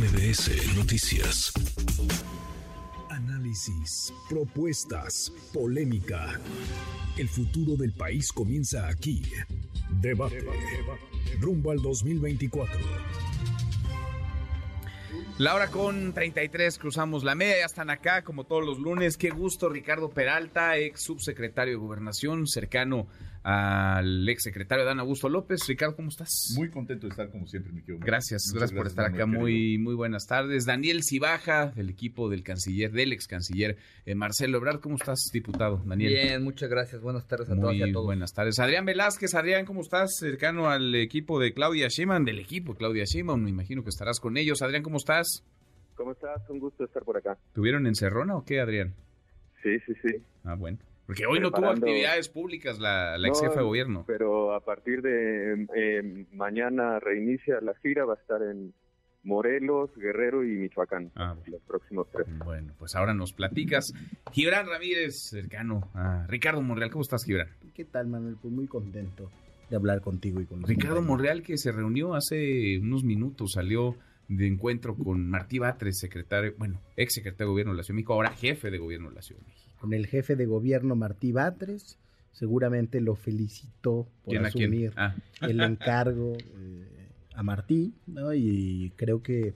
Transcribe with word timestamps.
MBS 0.00 0.76
Noticias. 0.78 1.52
Análisis, 3.10 4.14
propuestas, 4.30 5.30
polémica. 5.52 6.40
El 7.18 7.28
futuro 7.28 7.76
del 7.76 7.92
país 7.92 8.32
comienza 8.32 8.88
aquí. 8.88 9.22
Debate. 10.00 10.42
Rumbo 11.38 11.72
al 11.72 11.82
2024. 11.82 12.80
La 15.36 15.54
hora 15.54 15.68
con 15.68 16.14
33, 16.14 16.78
cruzamos 16.78 17.22
la 17.22 17.34
media, 17.34 17.58
ya 17.58 17.66
están 17.66 17.90
acá 17.90 18.24
como 18.24 18.44
todos 18.44 18.64
los 18.64 18.78
lunes. 18.78 19.18
Qué 19.18 19.28
gusto, 19.28 19.68
Ricardo 19.68 20.08
Peralta, 20.08 20.78
ex 20.78 21.02
subsecretario 21.02 21.74
de 21.74 21.78
Gobernación, 21.78 22.46
cercano 22.46 23.06
al 23.42 24.28
ex 24.28 24.42
secretario 24.42 24.84
Dan 24.84 25.00
Augusto 25.00 25.28
López. 25.28 25.60
Ricardo, 25.66 25.96
¿cómo 25.96 26.08
estás? 26.08 26.54
Muy 26.56 26.70
contento 26.70 27.06
de 27.06 27.10
estar 27.10 27.30
como 27.30 27.46
siempre, 27.46 27.72
mi 27.72 27.80
querido. 27.80 28.04
Gracias, 28.04 28.52
gracias, 28.52 28.76
por 28.76 28.86
estar 28.86 29.06
acá. 29.06 29.26
Muy, 29.26 29.78
muy 29.78 29.94
buenas 29.94 30.26
tardes. 30.26 30.66
Daniel 30.66 31.02
Cibaja, 31.02 31.68
del 31.68 31.88
equipo 31.88 32.28
del 32.28 32.42
canciller, 32.42 32.92
del 32.92 33.12
ex 33.12 33.26
canciller 33.26 33.78
eh, 34.04 34.14
Marcelo 34.14 34.58
Ebrard. 34.58 34.80
¿Cómo 34.80 34.96
estás, 34.96 35.30
diputado? 35.32 35.82
Daniel. 35.86 36.12
Bien, 36.12 36.44
muchas 36.44 36.68
gracias. 36.68 37.00
Buenas 37.00 37.26
tardes 37.26 37.48
a 37.50 37.56
todos 37.56 37.74
y 37.74 37.82
a 37.82 37.92
todos. 37.92 38.06
Buenas 38.06 38.32
tardes. 38.32 38.58
Adrián 38.58 38.84
Velázquez, 38.84 39.34
Adrián, 39.34 39.64
¿cómo 39.64 39.80
estás? 39.80 40.16
Cercano 40.18 40.68
al 40.68 40.94
equipo 40.94 41.40
de 41.40 41.54
Claudia 41.54 41.88
Sheinbaum, 41.88 42.24
del 42.24 42.38
equipo 42.38 42.74
Claudia 42.74 43.04
Sheinbaum. 43.04 43.42
Me 43.42 43.50
imagino 43.50 43.82
que 43.82 43.90
estarás 43.90 44.20
con 44.20 44.36
ellos. 44.36 44.62
Adrián, 44.62 44.82
¿cómo 44.82 44.98
estás? 44.98 45.44
¿Cómo 45.94 46.12
estás? 46.12 46.48
Un 46.48 46.58
gusto 46.58 46.84
estar 46.84 47.02
por 47.04 47.16
acá. 47.16 47.36
¿Tuvieron 47.54 47.86
encerrona 47.86 48.36
o 48.36 48.44
qué, 48.44 48.60
Adrián? 48.60 48.94
Sí, 49.62 49.78
sí, 49.86 49.92
sí. 50.02 50.16
Ah, 50.44 50.54
bueno. 50.54 50.78
Porque 51.10 51.26
hoy 51.26 51.40
no 51.40 51.50
tuvo 51.50 51.70
actividades 51.70 52.28
públicas 52.28 52.78
la, 52.78 53.16
ex 53.16 53.40
jefa 53.40 53.56
de 53.56 53.62
gobierno. 53.64 54.04
Pero 54.06 54.54
a 54.54 54.60
partir 54.60 55.02
de 55.02 55.66
eh, 55.74 56.24
mañana 56.30 57.00
reinicia 57.00 57.60
la 57.60 57.74
gira, 57.82 58.04
va 58.04 58.14
a 58.14 58.16
estar 58.16 58.40
en 58.42 58.72
Morelos, 59.24 59.90
Guerrero 59.96 60.44
y 60.44 60.50
Michoacán. 60.50 61.10
Ah, 61.16 61.34
los 61.46 61.60
próximos 61.62 62.06
tres. 62.12 62.28
Bueno, 62.44 62.74
pues 62.78 62.94
ahora 62.94 63.12
nos 63.12 63.32
platicas. 63.32 63.92
Gibran 64.30 64.68
Ramírez, 64.68 65.30
cercano 65.30 65.90
a 65.94 66.28
Ricardo 66.28 66.62
Monreal. 66.62 66.92
¿Cómo 66.92 67.02
estás, 67.02 67.24
Gibran? 67.24 67.48
¿Qué 67.74 67.84
tal, 67.84 68.06
Manuel? 68.06 68.36
Pues 68.40 68.54
muy 68.54 68.68
contento 68.68 69.32
de 69.68 69.74
hablar 69.74 70.02
contigo 70.02 70.40
y 70.40 70.46
con 70.46 70.62
Ricardo 70.62 71.02
Monreal, 71.02 71.42
que 71.42 71.58
se 71.58 71.72
reunió 71.72 72.14
hace 72.14 72.78
unos 72.78 73.02
minutos, 73.02 73.54
salió 73.54 73.96
de 74.28 74.46
encuentro 74.46 74.94
con 74.94 75.28
Martí 75.28 75.58
Batres, 75.58 75.98
secretario, 75.98 76.54
bueno, 76.56 76.80
ex 76.96 77.14
secretario 77.14 77.46
de 77.46 77.50
gobierno 77.50 77.72
de 77.72 77.78
la 77.78 77.82
Ciudad 77.82 77.96
de 77.96 78.02
México, 78.02 78.12
ahora 78.12 78.30
jefe 78.30 78.70
de 78.70 78.78
gobierno 78.78 79.08
de 79.08 79.16
la 79.16 79.22
Ciudad 79.22 79.40
de 79.40 79.48
México 79.48 79.69
con 79.80 79.94
el 79.94 80.06
jefe 80.06 80.36
de 80.36 80.46
gobierno 80.46 80.94
Martí 80.94 81.32
Batres. 81.32 81.98
Seguramente 82.32 83.00
lo 83.00 83.16
felicitó 83.16 84.06
por 84.24 84.36
asumir 84.38 84.92
ah. 84.96 85.16
el 85.40 85.60
encargo 85.60 86.36
eh, 86.36 87.08
a 87.34 87.42
Martí, 87.42 87.94
¿no? 88.06 88.32
Y 88.32 88.92
creo 88.96 89.22
que 89.22 89.54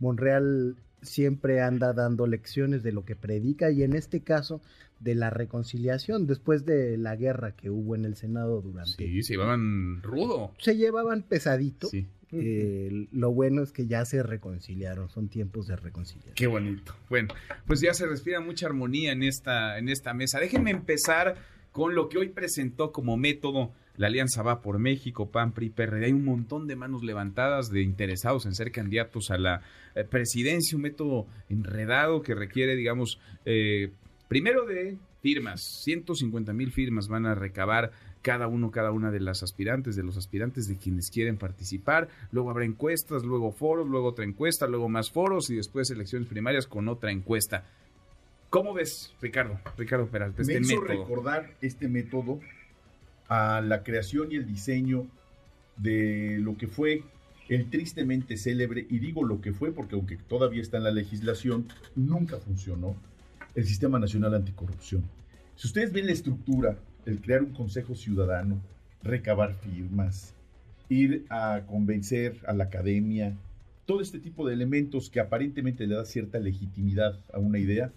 Monreal 0.00 0.76
siempre 1.00 1.62
anda 1.62 1.94
dando 1.94 2.26
lecciones 2.26 2.82
de 2.82 2.92
lo 2.92 3.04
que 3.04 3.16
predica 3.16 3.70
y 3.70 3.82
en 3.82 3.94
este 3.94 4.20
caso 4.20 4.60
de 5.00 5.14
la 5.14 5.30
reconciliación 5.30 6.26
después 6.26 6.64
de 6.64 6.96
la 6.96 7.16
guerra 7.16 7.56
que 7.56 7.70
hubo 7.70 7.94
en 7.94 8.04
el 8.04 8.16
Senado 8.16 8.60
durante... 8.60 8.92
Sí, 8.92 9.22
se 9.22 9.32
llevaban 9.32 10.02
rudo. 10.02 10.52
Se 10.58 10.76
llevaban 10.76 11.22
pesadito. 11.22 11.88
Sí. 11.88 12.06
Eh, 12.32 13.08
lo 13.10 13.32
bueno 13.32 13.62
es 13.62 13.72
que 13.72 13.88
ya 13.88 14.04
se 14.04 14.22
reconciliaron, 14.22 15.08
son 15.08 15.28
tiempos 15.28 15.66
de 15.66 15.74
reconciliación. 15.74 16.34
Qué 16.34 16.46
bonito. 16.46 16.94
Bueno, 17.08 17.34
pues 17.66 17.80
ya 17.80 17.92
se 17.92 18.06
respira 18.06 18.40
mucha 18.40 18.66
armonía 18.66 19.12
en 19.12 19.24
esta, 19.24 19.78
en 19.78 19.88
esta 19.88 20.14
mesa. 20.14 20.38
Déjenme 20.38 20.70
empezar 20.70 21.36
con 21.72 21.94
lo 21.94 22.08
que 22.08 22.18
hoy 22.18 22.28
presentó 22.28 22.92
como 22.92 23.16
método 23.16 23.72
la 23.96 24.06
Alianza 24.06 24.42
Va 24.42 24.62
por 24.62 24.78
México, 24.78 25.30
PAN, 25.30 25.52
PRI, 25.52 25.70
PRD. 25.70 26.06
Hay 26.06 26.12
un 26.12 26.24
montón 26.24 26.66
de 26.66 26.74
manos 26.74 27.02
levantadas 27.02 27.70
de 27.70 27.82
interesados 27.82 28.46
en 28.46 28.54
ser 28.54 28.72
candidatos 28.72 29.30
a 29.30 29.36
la 29.36 29.62
eh, 29.94 30.04
presidencia, 30.04 30.76
un 30.76 30.82
método 30.82 31.26
enredado 31.50 32.22
que 32.22 32.34
requiere, 32.34 32.76
digamos, 32.76 33.20
eh, 33.44 33.90
primero 34.30 34.64
de 34.64 34.96
firmas, 35.22 35.60
150 35.82 36.52
mil 36.52 36.70
firmas 36.70 37.08
van 37.08 37.26
a 37.26 37.34
recabar 37.34 37.90
cada 38.22 38.46
uno, 38.46 38.70
cada 38.70 38.92
una 38.92 39.10
de 39.10 39.18
las 39.18 39.42
aspirantes, 39.42 39.96
de 39.96 40.04
los 40.04 40.16
aspirantes, 40.16 40.68
de 40.68 40.76
quienes 40.76 41.10
quieren 41.10 41.36
participar. 41.36 42.08
Luego 42.30 42.48
habrá 42.48 42.64
encuestas, 42.64 43.24
luego 43.24 43.50
foros, 43.50 43.88
luego 43.88 44.06
otra 44.06 44.24
encuesta, 44.24 44.68
luego 44.68 44.88
más 44.88 45.10
foros 45.10 45.50
y 45.50 45.56
después 45.56 45.90
elecciones 45.90 46.28
primarias 46.28 46.68
con 46.68 46.88
otra 46.88 47.10
encuesta. 47.10 47.64
¿Cómo 48.50 48.72
ves, 48.72 49.12
Ricardo? 49.20 49.58
Ricardo 49.76 50.06
Peralta, 50.06 50.42
este 50.42 50.60
Me 50.60 50.64
hizo 50.64 50.80
recordar 50.80 51.56
este 51.60 51.88
método 51.88 52.38
a 53.26 53.60
la 53.60 53.82
creación 53.82 54.30
y 54.30 54.36
el 54.36 54.46
diseño 54.46 55.08
de 55.76 56.38
lo 56.38 56.56
que 56.56 56.68
fue 56.68 57.02
el 57.48 57.68
tristemente 57.68 58.36
célebre, 58.36 58.86
y 58.88 59.00
digo 59.00 59.24
lo 59.24 59.40
que 59.40 59.52
fue 59.52 59.72
porque 59.72 59.96
aunque 59.96 60.16
todavía 60.16 60.62
está 60.62 60.76
en 60.76 60.84
la 60.84 60.92
legislación, 60.92 61.66
nunca 61.96 62.36
funcionó, 62.38 62.94
el 63.54 63.66
Sistema 63.66 63.98
Nacional 63.98 64.34
Anticorrupción. 64.34 65.02
Si 65.56 65.66
ustedes 65.66 65.92
ven 65.92 66.06
la 66.06 66.12
estructura 66.12 66.78
el 67.06 67.20
crear 67.20 67.42
un 67.42 67.52
consejo 67.52 67.94
ciudadano, 67.94 68.60
recabar 69.02 69.54
firmas, 69.54 70.34
ir 70.88 71.24
a 71.30 71.62
convencer 71.66 72.36
a 72.46 72.52
la 72.52 72.64
academia, 72.64 73.36
todo 73.86 74.00
este 74.00 74.20
tipo 74.20 74.46
de 74.46 74.54
elementos 74.54 75.10
que 75.10 75.20
aparentemente 75.20 75.86
le 75.86 75.96
da 75.96 76.04
cierta 76.04 76.38
legitimidad 76.38 77.18
a 77.32 77.38
una 77.38 77.58
idea, 77.58 77.92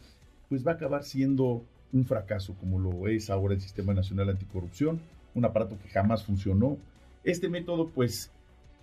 pues 0.50 0.66
va 0.66 0.72
a 0.72 0.75
acabar 0.75 1.03
siendo 1.03 1.64
un 1.91 2.06
fracaso 2.06 2.56
como 2.56 2.80
lo 2.80 3.08
es 3.08 3.30
ahora 3.30 3.53
el 3.53 3.62
Sistema 3.62 3.94
Nacional 3.94 4.30
Anticorrupción, 4.30 5.00
un 5.35 5.46
aparato 5.46 5.78
que 5.81 5.90
jamás 5.90 6.24
funcionó. 6.24 6.78
Este 7.24 7.50
método 7.50 7.90
pues 7.90 8.31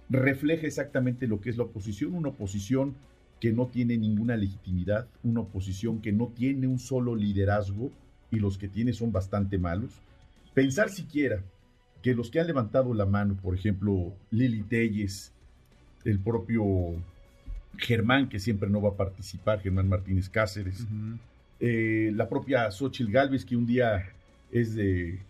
refleja 0.09 0.67
exactamente 0.67 1.27
lo 1.27 1.41
que 1.41 1.51
es 1.51 1.57
la 1.57 1.65
oposición, 1.65 2.15
una 2.15 2.29
oposición 2.29 2.95
que 3.41 3.53
no 3.53 3.67
tiene 3.67 3.97
ninguna 3.97 4.37
legitimidad, 4.37 5.09
una 5.23 5.41
oposición 5.41 6.01
que 6.01 6.13
no 6.13 6.29
tiene 6.29 6.67
un 6.67 6.79
solo 6.79 7.17
liderazgo 7.17 7.91
y 8.31 8.37
los 8.37 8.59
que 8.59 8.69
tiene 8.69 8.93
son 8.93 9.13
bastante 9.13 9.59
malos, 9.59 10.01
Pensar 10.55 10.91
siquiera 10.91 11.43
que 12.03 12.15
los 12.15 12.31
que 12.31 12.41
han 12.41 12.47
levantado 12.47 12.93
la 12.95 13.07
mano, 13.07 13.37
por 13.37 13.55
ejemplo, 13.55 14.13
Lili 14.31 14.63
Telles, 14.63 15.33
el 16.05 16.19
propio 16.19 16.65
Germán, 17.77 18.29
que 18.29 18.41
siempre 18.41 18.69
no 18.69 18.83
va 18.83 18.91
a 18.91 18.97
participar, 18.97 19.61
Germán 19.61 19.89
Martínez 19.89 20.29
Cáceres, 20.29 20.87
eh, 21.61 22.11
la 22.15 22.29
propia 22.29 22.71
Xochil 22.71 23.13
Gálvez, 23.13 23.45
que 23.45 23.55
un 23.55 23.67
día 23.67 24.09
es 24.51 24.75
de 24.75 25.21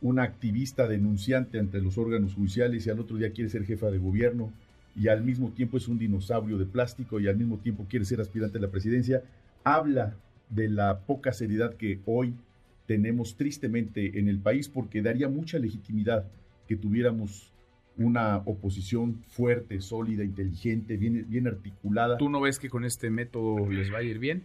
una 0.00 0.22
activista 0.22 0.86
denunciante 0.86 1.58
ante 1.58 1.80
los 1.80 1.98
órganos 1.98 2.34
judiciales 2.34 2.86
y 2.86 2.90
al 2.90 3.00
otro 3.00 3.16
día 3.16 3.32
quiere 3.32 3.50
ser 3.50 3.64
jefa 3.64 3.90
de 3.90 3.98
gobierno 3.98 4.52
y 4.98 5.08
al 5.08 5.22
mismo 5.22 5.50
tiempo 5.50 5.76
es 5.76 5.86
un 5.86 5.98
dinosaurio 5.98 6.58
de 6.58 6.66
plástico 6.66 7.20
y 7.20 7.28
al 7.28 7.36
mismo 7.36 7.58
tiempo 7.58 7.86
quiere 7.88 8.04
ser 8.04 8.20
aspirante 8.20 8.58
a 8.58 8.60
la 8.60 8.70
presidencia, 8.70 9.22
habla 9.62 10.16
de 10.50 10.68
la 10.68 11.00
poca 11.00 11.32
seriedad 11.32 11.74
que 11.74 12.00
hoy 12.04 12.34
tenemos 12.86 13.36
tristemente 13.36 14.18
en 14.18 14.28
el 14.28 14.40
país 14.40 14.68
porque 14.68 15.02
daría 15.02 15.28
mucha 15.28 15.58
legitimidad 15.58 16.26
que 16.66 16.76
tuviéramos 16.76 17.52
una 17.96 18.38
oposición 18.38 19.22
fuerte, 19.28 19.80
sólida, 19.80 20.24
inteligente, 20.24 20.96
bien, 20.96 21.26
bien 21.28 21.46
articulada. 21.46 22.16
¿Tú 22.16 22.28
no 22.28 22.40
ves 22.40 22.58
que 22.58 22.68
con 22.68 22.84
este 22.84 23.10
método 23.10 23.68
les 23.68 23.92
va 23.92 23.98
a 23.98 24.02
ir 24.02 24.18
bien? 24.18 24.42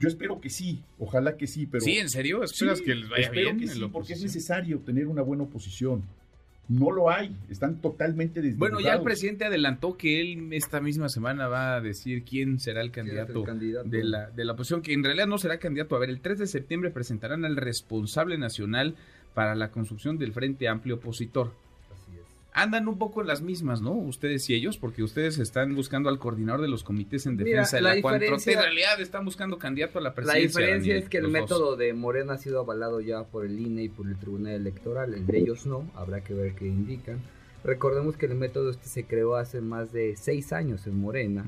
Yo 0.00 0.08
espero 0.08 0.40
que 0.40 0.48
sí, 0.48 0.82
ojalá 0.98 1.36
que 1.36 1.48
sí, 1.48 1.66
pero... 1.66 1.84
Sí, 1.84 1.98
¿en 1.98 2.08
serio? 2.08 2.44
¿Esperas 2.44 2.80
que 2.80 2.94
les 2.94 3.08
vaya 3.08 3.30
bien? 3.30 3.58
Que 3.58 3.66
sí, 3.66 3.80
porque 3.92 4.12
es 4.12 4.22
necesario 4.22 4.78
tener 4.80 5.08
una 5.08 5.22
buena 5.22 5.44
oposición. 5.44 6.04
No 6.68 6.90
lo 6.90 7.10
hay, 7.10 7.34
están 7.48 7.80
totalmente 7.80 8.42
Bueno, 8.54 8.78
ya 8.80 8.94
el 8.94 9.02
presidente 9.02 9.46
adelantó 9.46 9.96
que 9.96 10.20
él 10.20 10.52
esta 10.52 10.80
misma 10.80 11.08
semana 11.08 11.48
va 11.48 11.76
a 11.76 11.80
decir 11.80 12.24
quién 12.24 12.60
será 12.60 12.82
el 12.82 12.90
candidato, 12.90 13.42
De, 13.84 14.04
la, 14.04 14.28
de 14.28 14.44
la 14.44 14.52
oposición, 14.52 14.82
que 14.82 14.92
en 14.92 15.02
realidad 15.02 15.26
no 15.26 15.38
será 15.38 15.58
candidato. 15.58 15.96
A 15.96 15.98
ver, 15.98 16.10
el 16.10 16.20
3 16.20 16.38
de 16.40 16.46
septiembre 16.46 16.90
presentarán 16.90 17.46
al 17.46 17.56
responsable 17.56 18.36
nacional 18.36 18.96
para 19.32 19.54
la 19.54 19.70
construcción 19.70 20.18
del 20.18 20.32
Frente 20.32 20.68
Amplio 20.68 20.96
Opositor 20.96 21.52
andan 22.62 22.88
un 22.88 22.98
poco 22.98 23.22
las 23.22 23.40
mismas, 23.40 23.80
¿no? 23.80 23.92
Ustedes 23.92 24.48
y 24.50 24.54
ellos, 24.54 24.78
porque 24.78 25.02
ustedes 25.02 25.38
están 25.38 25.74
buscando 25.74 26.08
al 26.08 26.18
coordinador 26.18 26.60
de 26.60 26.68
los 26.68 26.82
comités 26.82 27.26
en 27.26 27.36
defensa 27.36 27.76
de 27.76 27.82
la, 27.82 28.00
4 28.00 28.26
En 28.46 28.58
realidad 28.58 29.00
están 29.00 29.24
buscando 29.24 29.58
candidato 29.58 29.98
a 29.98 30.02
la 30.02 30.14
presidencia. 30.14 30.60
La 30.60 30.66
diferencia 30.66 30.96
es 30.96 31.08
que 31.08 31.18
el 31.18 31.28
método 31.28 31.76
de 31.76 31.92
Morena 31.92 32.34
ha 32.34 32.38
sido 32.38 32.60
avalado 32.60 33.00
ya 33.00 33.24
por 33.24 33.44
el 33.44 33.58
INE 33.58 33.84
y 33.84 33.88
por 33.88 34.08
el 34.08 34.16
Tribunal 34.16 34.54
Electoral. 34.54 35.14
El 35.14 35.26
de 35.26 35.38
ellos 35.38 35.66
no, 35.66 35.88
habrá 35.94 36.22
que 36.22 36.34
ver 36.34 36.54
qué 36.54 36.66
indican. 36.66 37.20
Recordemos 37.62 38.16
que 38.16 38.26
el 38.26 38.34
método 38.34 38.70
este 38.70 38.88
se 38.88 39.04
creó 39.04 39.36
hace 39.36 39.60
más 39.60 39.92
de 39.92 40.16
seis 40.16 40.52
años 40.52 40.86
en 40.86 40.98
Morena. 40.98 41.44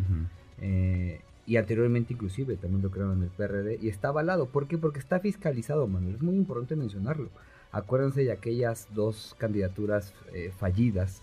Eh, 0.61 1.21
y 1.47 1.57
anteriormente 1.57 2.13
inclusive 2.13 2.57
también 2.57 2.83
lo 2.83 2.91
crearon 2.91 3.19
en 3.19 3.25
el 3.25 3.31
PRD 3.31 3.79
y 3.83 3.89
está 3.89 4.09
avalado. 4.09 4.47
¿Por 4.47 4.69
qué? 4.69 4.79
Porque 4.79 5.01
está 5.01 5.19
fiscalizado, 5.19 5.89
Manuel. 5.89 6.15
Es 6.15 6.23
muy 6.23 6.37
importante 6.37 6.77
mencionarlo. 6.77 7.31
Acuérdense 7.73 8.25
de 8.25 8.33
aquellas 8.33 8.89
dos 8.95 9.35
candidaturas 9.39 10.15
eh, 10.33 10.51
fallidas 10.57 11.23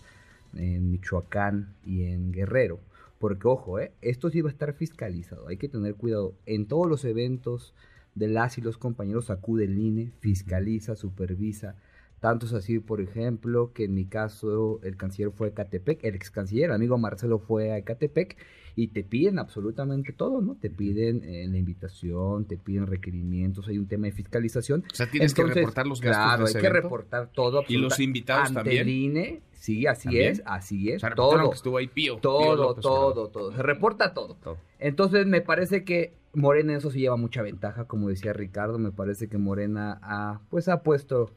en 0.56 0.92
Michoacán 0.92 1.76
y 1.86 2.04
en 2.04 2.32
Guerrero. 2.32 2.80
Porque 3.20 3.48
ojo, 3.48 3.80
eh, 3.80 3.92
esto 4.02 4.30
sí 4.30 4.42
va 4.42 4.50
a 4.50 4.52
estar 4.52 4.74
fiscalizado. 4.74 5.48
Hay 5.48 5.58
que 5.58 5.70
tener 5.70 5.96
cuidado. 5.96 6.36
En 6.46 6.68
todos 6.68 6.88
los 6.88 7.04
eventos 7.04 7.74
de 8.16 8.28
las 8.28 8.58
y 8.58 8.62
los 8.62 8.78
compañeros 8.78 9.30
acude 9.30 9.66
el 9.66 9.78
INE, 9.78 10.12
fiscaliza, 10.20 10.96
supervisa 10.96 11.76
Tanto 12.20 12.46
es 12.48 12.54
así, 12.54 12.80
por 12.80 13.00
ejemplo, 13.00 13.72
que 13.74 13.86
en 13.86 13.94
mi 13.94 14.06
caso 14.06 14.80
el 14.84 14.98
canciller 14.98 15.32
fue 15.32 15.48
a 15.48 15.50
Ecatepec, 15.52 16.04
el 16.04 16.16
ex 16.16 16.32
canciller, 16.32 16.72
amigo 16.72 16.98
Marcelo 16.98 17.40
fue 17.40 17.72
a 17.72 17.78
Ecatepec 17.78 18.38
y 18.76 18.90
te 18.90 19.04
piden 19.04 19.40
absolutamente 19.40 20.14
todo, 20.14 20.40
¿no? 20.40 20.56
Te 20.56 20.70
piden 20.70 21.24
eh, 21.24 21.48
la 21.48 21.58
invitación, 21.58 22.46
te 22.46 22.58
piden 22.58 22.86
requerimientos, 22.86 23.68
hay 23.68 23.80
un 23.80 23.88
tema 23.88 24.06
de 24.06 24.12
fiscalización. 24.12 24.84
O 24.92 24.96
sea, 24.96 25.10
tienes 25.10 25.34
que 25.34 25.44
reportar 25.44 25.88
los 25.88 26.00
gastos. 26.00 26.26
Claro, 26.26 26.46
hay 26.46 26.54
que 26.54 26.70
reportar 26.70 27.32
todo. 27.32 27.64
Y 27.68 27.78
los 27.78 28.00
invitados 28.00 28.50
ante 28.50 28.60
también. 28.60 28.84
El 28.84 28.90
INE, 28.90 29.42
sí, 29.52 29.88
así 29.88 30.20
es, 30.20 30.44
así 30.46 30.92
es. 30.92 31.02
todo. 31.16 31.50
Que 31.50 31.56
estuvo 31.56 31.78
ahí 31.78 31.88
pío, 31.88 32.18
todo, 32.18 32.76
todo, 32.76 33.30
todo. 33.30 33.52
Se 33.52 33.64
reporta 33.64 34.14
todo. 34.14 34.36
todo. 34.36 34.58
Entonces 34.78 35.26
me 35.26 35.42
parece 35.42 35.84
que 35.84 36.14
Morena 36.38 36.74
en 36.74 36.78
eso 36.78 36.92
sí 36.92 37.00
lleva 37.00 37.18
mucha 37.18 37.42
ventaja, 37.42 37.86
como 37.86 38.10
decía 38.10 38.32
Ricardo, 38.32 38.78
me 38.78 38.92
parece 38.92 39.28
que 39.28 39.40
Morena 39.40 40.00
ha, 40.04 40.42
pues 40.50 40.70
ha 40.70 40.84
puesto, 40.84 41.32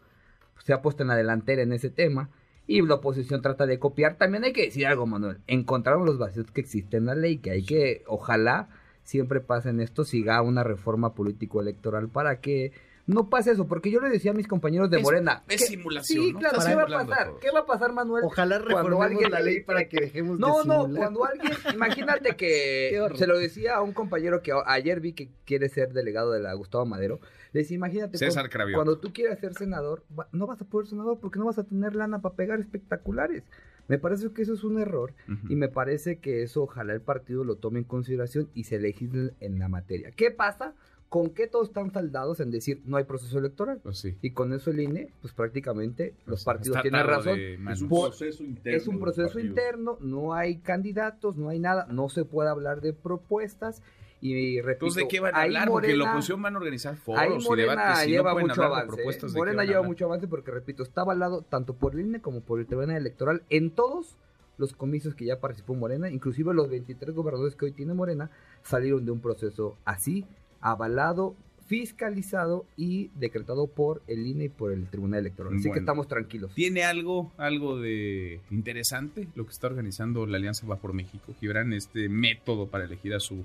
se 0.65 0.73
ha 0.73 0.83
puesto 0.83 1.03
en 1.03 1.09
la 1.09 1.17
delantera 1.17 1.63
en 1.63 1.73
ese 1.73 1.91
tema 1.91 2.31
y 2.67 2.83
la 2.83 2.95
oposición 2.95 3.43
trata 3.43 3.67
de 3.67 3.79
copiar. 3.79 4.17
También 4.17 4.45
hay 4.45 4.53
que 4.53 4.67
decir 4.67 4.87
algo, 4.87 5.07
Manuel. 5.07 5.39
Encontraron 5.47 6.07
los 6.07 6.19
vacíos 6.19 6.51
que 6.51 6.61
existen 6.61 7.01
en 7.01 7.07
la 7.07 7.15
ley, 7.15 7.39
que 7.39 7.51
hay 7.51 7.65
que, 7.65 8.05
ojalá 8.07 8.69
siempre 9.03 9.41
pase 9.41 9.71
en 9.71 9.81
esto, 9.81 10.05
siga 10.05 10.41
una 10.43 10.63
reforma 10.63 11.15
político-electoral 11.15 12.09
para 12.09 12.41
que 12.41 12.73
no 13.11 13.29
pase 13.29 13.51
eso, 13.51 13.67
porque 13.67 13.91
yo 13.91 14.01
le 14.01 14.09
decía 14.09 14.31
a 14.31 14.35
mis 14.35 14.47
compañeros 14.47 14.89
de 14.91 14.99
Morena. 15.01 15.43
Es 15.49 15.67
simulación. 15.67 16.25
Sí, 16.25 16.33
claro, 16.35 16.59
¿qué 16.65 16.75
va 16.75 16.83
a 16.83 17.07
pasar? 17.07 17.33
¿Qué 17.41 17.51
va 17.51 17.61
a 17.61 17.67
pasar, 17.67 17.93
Manuel? 17.93 18.25
Ojalá 18.25 18.59
reformemos 18.59 19.05
alguien, 19.05 19.31
la 19.31 19.41
ley 19.41 19.63
para 19.63 19.89
que 19.89 20.01
dejemos 20.01 20.39
no, 20.39 20.61
de 20.61 20.69
No, 20.69 20.87
no, 20.87 20.97
cuando 20.97 21.25
alguien, 21.25 21.53
imagínate 21.75 22.37
que 22.37 23.01
se 23.17 23.27
lo 23.27 23.39
decía 23.39 23.77
a 23.77 23.83
un 23.83 23.93
compañero 23.93 24.43
que 24.43 24.53
ayer 24.67 25.01
vi 25.01 25.13
que 25.13 25.31
quiere 25.45 25.69
ser 25.69 25.93
delegado 25.93 26.31
de 26.33 26.41
la 26.41 26.55
Gustavo 26.55 26.87
Madero. 26.87 27.21
Le 27.53 27.61
decía, 27.61 27.75
imagínate, 27.75 28.17
César 28.17 28.49
cuando, 28.49 28.75
cuando 28.75 28.99
tú 28.99 29.13
quieras 29.13 29.41
ser 29.41 29.55
senador, 29.55 30.05
no 30.31 30.47
vas 30.47 30.61
a 30.63 30.65
poder 30.65 30.87
ser 30.87 30.91
senador 30.91 31.19
porque 31.21 31.39
no 31.39 31.47
vas 31.47 31.59
a 31.59 31.65
tener 31.65 31.97
lana 31.97 32.21
para 32.21 32.37
pegar 32.37 32.61
espectaculares. 32.61 33.43
Me 33.89 33.99
parece 33.99 34.31
que 34.33 34.43
eso 34.43 34.55
es 34.55 34.63
un 34.63 34.79
error 34.79 35.15
uh 35.29 35.33
-huh. 35.33 35.51
y 35.51 35.57
me 35.57 35.69
parece 35.69 36.21
que 36.21 36.45
eso 36.45 36.63
ojalá 36.63 36.93
el 36.93 37.01
partido 37.01 37.43
lo 37.43 37.57
tome 37.57 37.81
en 37.81 37.85
consideración 37.85 38.49
y 38.55 38.65
se 38.65 38.79
legisle 38.79 39.33
en 39.41 39.59
la 39.59 39.69
materia. 39.69 40.13
¿Qué 40.13 40.31
pasa? 40.31 40.75
¿Con 41.11 41.31
qué 41.31 41.49
todos 41.49 41.69
están 41.69 41.93
saldados 41.93 42.39
en 42.39 42.53
decir 42.53 42.83
no 42.85 42.97
hay 42.97 43.03
proceso 43.03 43.37
electoral? 43.37 43.81
Pues 43.83 43.99
sí. 43.99 44.17
Y 44.23 44.31
con 44.31 44.53
eso 44.53 44.71
el 44.71 44.79
INE, 44.79 45.13
pues 45.21 45.35
prácticamente 45.35 46.15
pues 46.19 46.29
los 46.29 46.45
partidos 46.45 46.81
tienen 46.83 47.05
razón. 47.05 47.37
Es 47.37 47.83
un 47.83 47.89
proceso 47.89 48.45
interno. 48.45 48.79
Es 48.79 48.87
un 48.87 49.01
proceso 49.01 49.41
interno, 49.41 49.99
no 50.01 50.35
hay 50.35 50.59
candidatos, 50.59 51.37
no 51.37 51.49
hay 51.49 51.59
nada, 51.59 51.89
no 51.91 52.09
se 52.09 52.25
puede 52.25 52.49
hablar 52.49 52.81
de 52.81 52.93
propuestas. 52.93 53.83
Y 54.21 54.61
repito, 54.61 54.87
Entonces, 54.87 55.03
¿de 55.03 55.09
qué 55.09 55.19
van 55.19 55.35
a 55.35 55.43
hablar? 55.43 55.69
Morena, 55.69 55.73
porque 55.73 55.97
la 55.97 56.13
oposición 56.13 56.43
van 56.43 56.55
a 56.55 56.59
organizar 56.59 56.97
foros 56.97 57.45
y 57.45 57.57
debates 57.57 58.07
y 58.07 58.11
lleva 58.11 58.35
no 58.35 58.41
mucho 58.47 58.63
avance. 58.63 58.87
propuestas 58.95 59.35
Morena 59.35 59.65
lleva 59.65 59.83
mucho 59.83 60.05
avance 60.05 60.29
porque, 60.29 60.53
repito, 60.53 60.85
está 60.85 61.01
avalado 61.01 61.43
tanto 61.43 61.75
por 61.75 61.95
el 61.95 62.03
INE 62.03 62.21
como 62.21 62.41
por 62.41 62.61
el 62.61 62.67
Tribunal 62.67 62.97
Electoral 62.97 63.43
en 63.51 63.71
todos 63.71 64.17
los 64.59 64.75
comicios 64.75 65.15
que 65.15 65.25
ya 65.25 65.41
participó 65.41 65.75
Morena, 65.75 66.09
inclusive 66.11 66.55
los 66.55 66.69
23 66.69 67.15
gobernadores 67.15 67.57
que 67.57 67.65
hoy 67.65 67.73
tiene 67.73 67.95
Morena, 67.95 68.31
salieron 68.63 69.05
de 69.07 69.11
un 69.11 69.21
proceso 69.21 69.77
así, 69.87 70.27
avalado, 70.61 71.35
fiscalizado 71.67 72.67
y 72.77 73.09
decretado 73.15 73.69
por 73.69 74.03
el 74.09 74.27
INE 74.27 74.45
y 74.47 74.49
por 74.49 74.73
el 74.73 74.87
Tribunal 74.89 75.21
Electoral. 75.21 75.53
Así 75.55 75.63
Bueno. 75.63 75.75
que 75.75 75.79
estamos 75.81 76.09
tranquilos. 76.09 76.53
¿Tiene 76.55 76.83
algo, 76.83 77.31
algo 77.37 77.79
de 77.79 78.41
interesante 78.51 79.29
lo 79.37 79.45
que 79.45 79.53
está 79.53 79.69
organizando 79.69 80.27
la 80.27 80.37
Alianza 80.39 80.67
Va 80.67 80.77
por 80.77 80.93
México? 80.95 81.33
Gibran, 81.39 81.73
este 81.73 82.09
método 82.09 82.67
para 82.67 82.85
elegir 82.85 83.15
a 83.15 83.21
su 83.21 83.45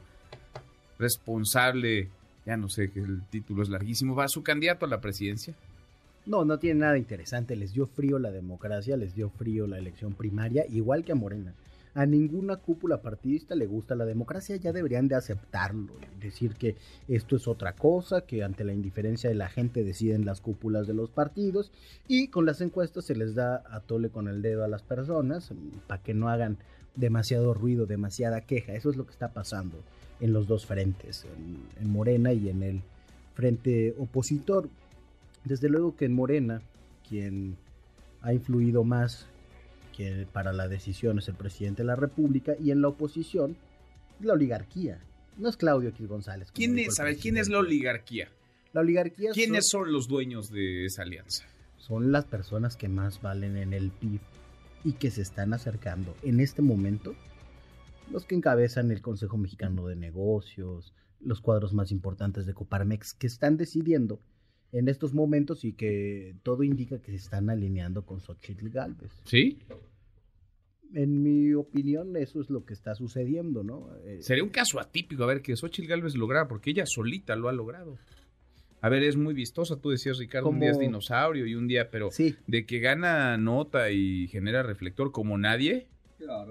responsable, 0.98 2.10
ya 2.46 2.58
no 2.58 2.70
sé, 2.70 2.90
que 2.90 3.00
el 3.00 3.22
título 3.30 3.64
es 3.64 3.70
larguísimo, 3.70 4.16
va 4.16 4.26
a 4.26 4.30
su 4.30 4.44
candidato 4.44 4.86
a 4.86 4.90
la 4.90 5.02
presidencia. 5.02 5.54
No, 6.26 6.44
no 6.44 6.58
tiene 6.58 6.80
nada 6.80 6.98
interesante. 6.98 7.56
Les 7.56 7.74
dio 7.74 7.86
frío 7.86 8.18
la 8.18 8.32
democracia, 8.32 8.98
les 8.98 9.14
dio 9.14 9.30
frío 9.30 9.68
la 9.68 9.78
elección 9.78 10.14
primaria, 10.14 10.66
igual 10.70 11.04
que 11.04 11.12
a 11.12 11.16
Morena. 11.16 11.54
A 11.96 12.06
ninguna 12.06 12.58
cúpula 12.58 13.02
partidista 13.02 13.56
le 13.56 13.68
gusta 13.68 13.96
la 13.96 14.04
democracia, 14.04 14.58
ya 14.58 14.74
deberían 14.74 15.08
de 15.08 15.16
aceptarlo, 15.16 15.94
decir 16.20 16.56
que 16.56 16.76
esto 17.08 17.38
es 17.38 17.48
otra 17.48 17.74
cosa, 17.74 18.26
que 18.26 18.44
ante 18.44 18.66
la 18.66 18.74
indiferencia 18.74 19.30
de 19.30 19.36
la 19.36 19.48
gente 19.48 19.86
deciden 19.86 20.26
las 20.26 20.42
cúpulas 20.42 20.88
de 20.88 20.94
los 20.94 21.10
partidos 21.10 21.72
y 22.10 22.28
con 22.28 22.46
las 22.46 22.60
encuestas 22.60 23.06
se 23.06 23.16
les 23.16 23.34
da 23.34 23.64
a 23.70 23.80
tole 23.80 24.10
con 24.10 24.28
el 24.28 24.42
dedo 24.42 24.66
a 24.66 24.68
las 24.68 24.84
personas 24.84 25.54
para 25.88 26.04
que 26.04 26.14
no 26.14 26.28
hagan 26.28 26.58
demasiado 26.98 27.54
ruido, 27.54 27.86
demasiada 27.86 28.42
queja. 28.42 28.74
Eso 28.74 28.90
es 28.90 28.98
lo 28.98 29.06
que 29.06 29.14
está 29.14 29.30
pasando 29.30 29.78
en 30.20 30.34
los 30.34 30.48
dos 30.48 30.66
frentes, 30.66 31.26
en, 31.38 31.60
en 31.82 31.90
Morena 31.90 32.34
y 32.34 32.50
en 32.50 32.62
el 32.62 32.82
frente 33.36 33.96
opositor. 33.98 34.68
Desde 35.46 35.70
luego 35.70 35.96
que 35.96 36.04
en 36.04 36.14
Morena, 36.14 36.62
quien 37.08 37.56
ha 38.22 38.34
influido 38.34 38.84
más 38.84 39.28
que 39.96 40.28
para 40.32 40.54
la 40.54 40.68
decisión 40.68 41.20
es 41.20 41.28
el 41.28 41.36
presidente 41.36 41.84
de 41.84 41.88
la 41.88 41.96
República 41.96 42.56
y 42.60 42.72
en 42.72 42.82
la 42.82 42.90
oposición 42.90 43.58
la 44.20 44.34
oligarquía. 44.34 45.00
No 45.38 45.50
es 45.50 45.58
Claudio 45.58 45.90
X 45.90 46.08
González. 46.08 46.52
¿Quién 46.52 46.78
es, 46.80 47.00
a 47.00 47.04
ver, 47.04 47.18
quién 47.18 47.38
es 47.38 47.50
la 47.50 47.60
oligarquía? 47.60 48.30
La 48.74 48.82
oligarquía 48.82 49.32
¿Quiénes 49.32 49.68
son 49.70 49.92
los 49.92 50.08
dueños 50.08 50.50
de 50.50 50.86
esa 50.86 51.04
alianza? 51.04 51.46
son 51.86 52.12
las 52.12 52.26
personas 52.26 52.78
que 52.78 52.90
más 52.90 53.22
valen 53.22 53.58
en 53.58 53.72
el 53.72 53.92
PIB 53.92 54.20
y 54.84 54.94
que 54.94 55.12
se 55.12 55.22
están 55.22 55.54
acercando 55.54 56.16
en 56.24 56.40
este 56.40 56.64
momento 56.64 57.16
los 58.10 58.26
que 58.26 58.34
encabezan 58.34 58.90
el 58.90 59.04
Consejo 59.04 59.38
Mexicano 59.38 59.86
de 59.86 59.96
Negocios, 59.96 60.96
los 61.22 61.42
cuadros 61.42 61.74
más 61.74 61.92
importantes 61.92 62.48
de 62.48 62.56
Coparmex, 62.56 63.14
que 63.14 63.28
están 63.28 63.58
decidiendo 63.58 64.20
en 64.72 64.88
estos 64.90 65.14
momentos 65.14 65.64
y 65.64 65.74
que 65.74 66.36
todo 66.44 66.64
indica 66.64 67.00
que 67.02 67.12
se 67.12 67.18
están 67.18 67.50
alineando 67.50 68.06
con 68.06 68.20
Xochitl 68.20 68.70
Galvez. 68.70 69.12
¿Sí? 69.26 69.58
En 70.94 71.24
mi 71.24 71.54
opinión, 71.54 72.16
eso 72.16 72.40
es 72.42 72.50
lo 72.50 72.64
que 72.66 72.74
está 72.74 72.96
sucediendo, 72.96 73.64
¿no? 73.64 73.90
Eh, 74.06 74.20
Sería 74.22 74.44
un 74.44 74.50
caso 74.50 74.80
atípico, 74.80 75.24
a 75.24 75.28
ver, 75.28 75.42
que 75.42 75.56
Xochitl 75.56 75.88
Galvez 75.90 76.16
lograra, 76.16 76.48
porque 76.48 76.70
ella 76.72 76.86
solita 76.86 77.36
lo 77.36 77.50
ha 77.50 77.54
logrado. 77.54 77.98
A 78.82 78.90
ver, 78.90 79.04
es 79.04 79.16
muy 79.18 79.34
vistosa, 79.34 79.78
tú 79.82 79.90
decías, 79.90 80.20
Ricardo, 80.20 80.50
un 80.50 80.60
día 80.60 80.70
es 80.70 80.76
Como- 80.78 80.88
dinosaurio 80.88 81.48
y 81.48 81.56
un 81.56 81.68
día, 81.68 81.90
pero 81.90 82.12
sí, 82.12 82.36
de 82.46 82.66
que 82.66 82.80
gana 82.80 83.36
nota 83.38 83.90
y 83.92 84.28
genera 84.28 84.62
reflector 84.64 85.12
como 85.12 85.38
nadie, 85.38 85.88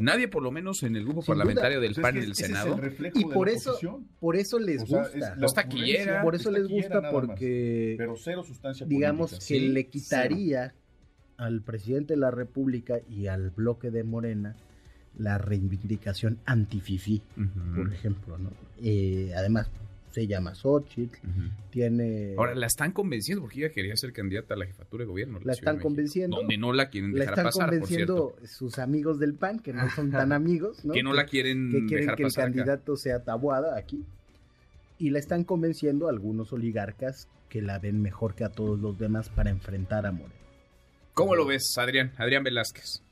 nadie 0.00 0.28
por 0.28 0.42
lo 0.42 0.50
menos 0.50 0.82
en 0.82 0.96
el 0.96 1.04
grupo 1.04 1.22
Sin 1.22 1.32
parlamentario 1.34 1.78
Pues 1.78 1.82
del 1.82 1.90
es 1.92 1.98
PAN 1.98 2.16
es 2.18 2.24
el 2.24 2.34
Senado. 2.34 2.80
y 3.14 3.24
por 3.26 3.48
eso, 3.48 3.78
por 4.20 4.36
eso 4.36 4.58
les 4.58 4.82
O 4.82 4.86
sea, 4.86 5.02
gusta. 5.02 5.34
Los 5.36 5.54
taquillera. 5.54 6.20
ocurrencia, 6.20 6.22
por 6.22 6.34
eso 6.34 6.48
es 6.50 6.58
les 6.58 6.68
gusta 6.68 7.10
porque 7.10 7.94
Pero 7.98 8.14
cero 8.16 8.42
sustancia 8.44 8.86
digamos 8.86 9.30
política. 9.32 9.48
que 9.48 9.60
sí, 9.60 9.68
le 9.68 9.86
quitaría 9.88 10.74
al 11.36 11.62
presidente 11.62 12.14
de 12.14 12.20
la 12.20 12.30
República 12.30 13.00
y 13.08 13.26
al 13.26 13.50
bloque 13.50 13.90
de 13.90 14.04
Morena 14.04 14.56
la 15.16 15.38
reivindicación 15.38 16.38
anti-FIFI, 16.44 17.22
Ujú, 17.36 17.76
por 17.76 17.92
ejemplo, 17.92 18.38
¿no? 18.38 18.50
Eh, 18.82 19.32
además, 19.36 19.70
se 20.14 20.26
llama 20.28 20.54
Xochitl, 20.54 21.18
tiene... 21.70 22.34
Ahora 22.38 22.54
la 22.54 22.66
están 22.66 22.92
convenciendo 22.92 23.42
porque 23.42 23.64
ella 23.64 23.72
quería 23.72 23.96
ser 23.96 24.12
candidata 24.12 24.54
a 24.54 24.56
la 24.56 24.66
jefatura 24.66 25.02
de 25.02 25.08
gobierno. 25.08 25.40
de 25.40 25.44
La 25.46 25.52
están 25.54 25.80
convenciendo. 25.80 26.36
Donde 26.36 26.56
no 26.56 26.72
la 26.72 26.88
quieren 26.88 27.12
la 27.14 27.18
dejar 27.20 27.32
están 27.32 27.44
pasar, 27.46 27.70
convenciendo 27.70 28.36
sus 28.44 28.78
amigos 28.78 29.18
del 29.18 29.34
PAN, 29.34 29.58
que 29.58 29.72
no 29.72 29.90
son 29.90 30.12
tan 30.12 30.30
amigos, 30.32 30.84
¿no? 30.84 30.92
Que 30.94 31.02
no 31.02 31.12
la 31.12 31.26
quieren, 31.26 31.70
que 31.72 31.78
quieren 31.86 32.06
dejar 32.06 32.16
que 32.16 32.22
el 32.22 32.28
acá. 32.28 32.42
candidato 32.42 32.96
sea 32.96 33.24
Tabuada 33.24 33.76
aquí. 33.76 34.04
Y 34.98 35.10
la 35.10 35.18
están 35.18 35.42
convenciendo 35.42 36.08
algunos 36.08 36.52
oligarcas 36.52 37.28
que 37.48 37.60
la 37.60 37.80
ven 37.80 38.00
mejor 38.00 38.36
que 38.36 38.44
a 38.44 38.50
todos 38.50 38.78
los 38.80 38.96
demás 38.98 39.28
para 39.30 39.50
enfrentar 39.50 40.06
a 40.06 40.12
Morena. 40.12 40.34
¿Cómo 41.14 41.34
lo 41.34 41.44
ves, 41.46 41.74
Adrián? 41.76 42.12
Adrián 42.18 42.44
Velázquez. 42.44 43.02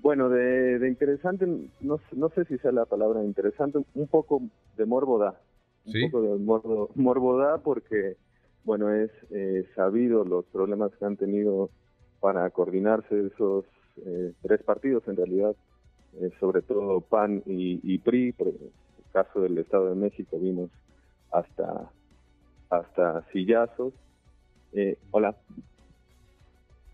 Bueno, 0.00 0.28
de, 0.28 0.78
de 0.78 0.88
interesante, 0.88 1.46
no, 1.80 1.96
sé- 1.98 2.16
no 2.16 2.28
sé 2.30 2.44
si 2.46 2.58
sea 2.58 2.72
la 2.72 2.84
palabra 2.86 3.22
interesante, 3.24 3.78
un 3.94 4.08
poco 4.08 4.42
de 4.76 4.84
morbo 4.84 5.18
da. 5.18 5.40
Un 5.86 5.92
¿Sí? 5.92 6.08
poco 6.08 6.22
de 6.22 6.38
morbo, 6.38 6.90
morbo 6.94 7.38
da 7.38 7.58
porque, 7.58 8.16
bueno, 8.64 8.92
es 8.94 9.10
eh, 9.30 9.66
sabido 9.74 10.24
los 10.24 10.44
problemas 10.46 10.92
que 10.96 11.04
han 11.04 11.16
tenido 11.16 11.70
para 12.20 12.48
coordinarse 12.50 13.26
esos 13.26 13.64
eh, 13.96 14.32
tres 14.42 14.62
partidos, 14.62 15.02
en 15.08 15.16
realidad, 15.16 15.56
eh, 16.20 16.30
sobre 16.38 16.62
todo 16.62 17.00
PAN 17.00 17.42
y, 17.46 17.80
y 17.82 17.98
PRI. 17.98 18.32
Por 18.32 18.48
el 18.48 18.70
caso 19.12 19.40
del 19.40 19.58
Estado 19.58 19.88
de 19.90 19.96
México 19.96 20.38
vimos 20.38 20.70
hasta, 21.32 21.90
hasta 22.70 23.24
sillazos. 23.32 23.92
Eh, 24.72 24.96
hola. 25.10 25.36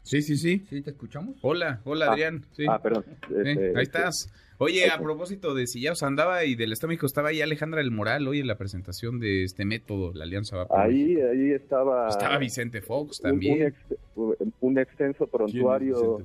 Sí, 0.03 0.23
sí, 0.23 0.37
sí. 0.37 0.65
¿Sí 0.71 0.81
te 0.83 0.91
escuchamos? 0.91 1.37
Hola, 1.43 1.81
hola 1.85 2.07
Ah, 2.07 2.13
Adrián. 2.13 2.45
Sí. 2.53 2.65
Ah, 2.69 2.81
perdón. 2.81 3.05
Eh, 3.09 3.43
Este, 3.45 3.49
ahí 3.51 3.67
este, 3.69 3.83
estás. 3.83 4.33
Oye, 4.61 4.91
a 4.91 4.99
propósito 4.99 5.55
de 5.55 5.67
Sillaos 5.69 6.03
andaba 6.03 6.45
y 6.45 6.57
del 6.57 6.75
México 6.89 7.07
estaba 7.07 7.29
ahí 7.29 7.41
Alejandra 7.43 7.79
del 7.81 7.93
Moral 7.93 8.27
hoy 8.27 8.41
en 8.41 8.47
la 8.49 8.57
presentación 8.57 9.21
de 9.21 9.45
este 9.45 9.65
método, 9.65 10.13
la 10.15 10.25
Alianza 10.25 10.57
va 10.57 10.67
por 10.67 10.81
Ahí, 10.81 11.15
México. 11.15 11.29
ahí 11.31 11.51
estaba. 11.53 12.09
Estaba 12.09 12.39
Vicente 12.39 12.81
Fox 12.81 13.21
un- 13.21 13.27
Un, 13.27 13.33
también. 13.35 13.63
ex- 13.69 13.99
un 14.61 14.79
extenso 14.79 15.29
prontuario 15.29 16.23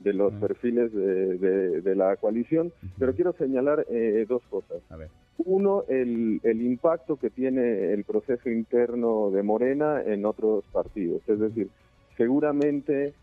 de 0.00 0.12
los 0.14 0.32
Ah. 0.32 0.40
perfiles 0.40 0.94
de, 0.94 1.36
de- 1.36 1.80
de 1.82 1.94
la 1.96 2.16
coalición, 2.16 2.72
pero 2.98 3.14
quiero 3.14 3.34
señalar 3.34 3.84
eh, 3.90 4.24
dos 4.28 4.42
cosas. 4.48 4.78
A 4.88 4.96
ver. 4.96 5.08
Uno, 5.38 5.84
el, 5.88 6.40
el 6.42 6.62
impacto 6.62 7.16
que 7.16 7.28
tiene 7.28 7.92
el 7.92 8.04
proceso 8.04 8.48
interno 8.48 9.30
de 9.30 9.42
Morena 9.42 10.00
en 10.06 10.24
otros 10.24 10.64
partidos. 10.72 11.20
Es 11.28 11.38
decir, 11.38 11.68
seguramente 12.16 13.14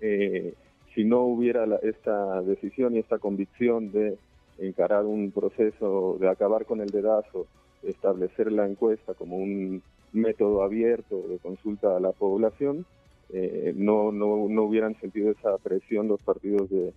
eh, 0.00 0.54
si 0.94 1.04
no 1.04 1.20
hubiera 1.20 1.64
esta 1.82 2.42
decisión 2.42 2.94
y 2.94 2.98
esta 2.98 3.18
convicción 3.18 3.92
de 3.92 4.16
encarar 4.58 5.04
un 5.04 5.30
proceso 5.30 6.16
de 6.20 6.28
acabar 6.28 6.66
con 6.66 6.80
el 6.80 6.88
dedazo, 6.88 7.46
establecer 7.82 8.52
la 8.52 8.66
encuesta 8.66 9.14
como 9.14 9.36
un 9.36 9.82
método 10.12 10.62
abierto 10.62 11.22
de 11.28 11.38
consulta 11.38 11.96
a 11.96 12.00
la 12.00 12.12
población, 12.12 12.84
eh, 13.32 13.72
no, 13.76 14.10
no, 14.10 14.48
no, 14.48 14.62
hubieran 14.64 14.98
sentido 15.00 15.30
esa 15.30 15.56
presión 15.58 16.08
los 16.08 16.20
partidos 16.20 16.68
de, 16.68 16.92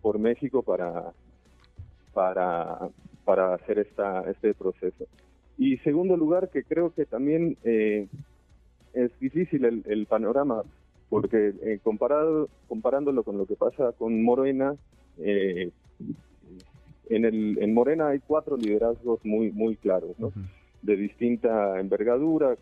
por 0.00 0.18
México 0.18 0.62
para, 0.62 1.12
para, 2.14 2.88
para 3.24 3.54
hacer 3.54 3.80
esta, 3.80 4.30
este 4.30 4.54
proceso. 4.54 5.06
Y 5.58 5.76
segundo 5.78 6.16
lugar, 6.16 6.50
que 6.50 6.62
creo 6.62 6.94
que 6.94 7.04
también 7.04 7.56
eh, 7.64 8.06
es 8.94 9.10
difícil 9.20 9.64
el, 9.64 10.06
panorama, 10.06 10.62
porque 11.08 11.52
eh, 11.62 11.80
comparado, 11.82 12.48
comparándolo 12.68 13.22
con 13.22 13.38
lo 13.38 13.46
que 13.46 13.56
pasa 13.56 13.92
con 13.92 14.22
Morena, 14.22 14.74
eh, 15.18 15.70
en, 17.08 17.24
el, 17.24 17.58
en 17.60 17.74
Morena 17.74 18.08
hay 18.08 18.20
cuatro 18.20 18.56
liderazgos 18.56 19.24
muy, 19.24 19.50
muy 19.52 19.76
claros, 19.76 20.18
¿no? 20.18 20.32
de 20.82 20.96
distinta 20.96 21.78
envergadura, 21.78 22.56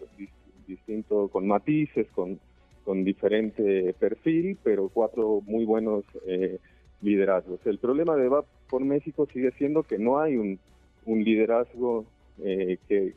distinto 0.67 1.29
con 1.29 1.47
matices, 1.47 2.07
con, 2.15 2.39
con 2.85 3.05
diferente 3.05 3.95
perfil, 3.99 4.59
pero 4.63 4.89
cuatro 4.89 5.41
muy 5.47 5.65
buenos 5.65 6.05
eh, 6.27 6.59
liderazgos. 7.03 7.61
El 7.67 7.79
problema 7.79 8.17
de 8.17 8.29
Va 8.29 8.45
por 8.69 8.85
México 8.85 9.27
sigue 9.33 9.53
siendo 9.53 9.83
que 9.83 9.99
no 9.99 10.19
hay 10.19 10.37
un, 10.37 10.59
un 11.05 11.25
liderazgo 11.25 12.05
eh, 12.43 12.79
que, 12.89 13.15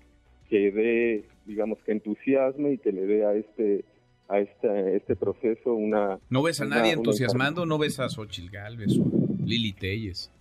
que 0.50 0.72
dé, 0.72 1.24
digamos, 1.52 1.78
que 1.86 1.92
entusiasme 1.92 2.74
y 2.74 2.78
que 2.78 2.92
le 2.92 3.06
dé 3.06 3.26
a 3.26 3.34
este 3.34 3.86
a 4.32 4.40
este, 4.40 4.96
este 4.96 5.16
proceso 5.18 5.74
una... 5.74 6.18
¿No 6.30 6.42
ves 6.42 6.62
a 6.62 6.66
nadie 6.66 6.94
entusiasmando? 6.94 7.66
¿No 7.66 7.78
ves 7.78 8.00
a 8.00 8.08
Xochitl 8.08 8.50
Galvez 8.50 8.98
o 8.98 9.12
Lili 9.46 9.74
Telles? 9.74 10.32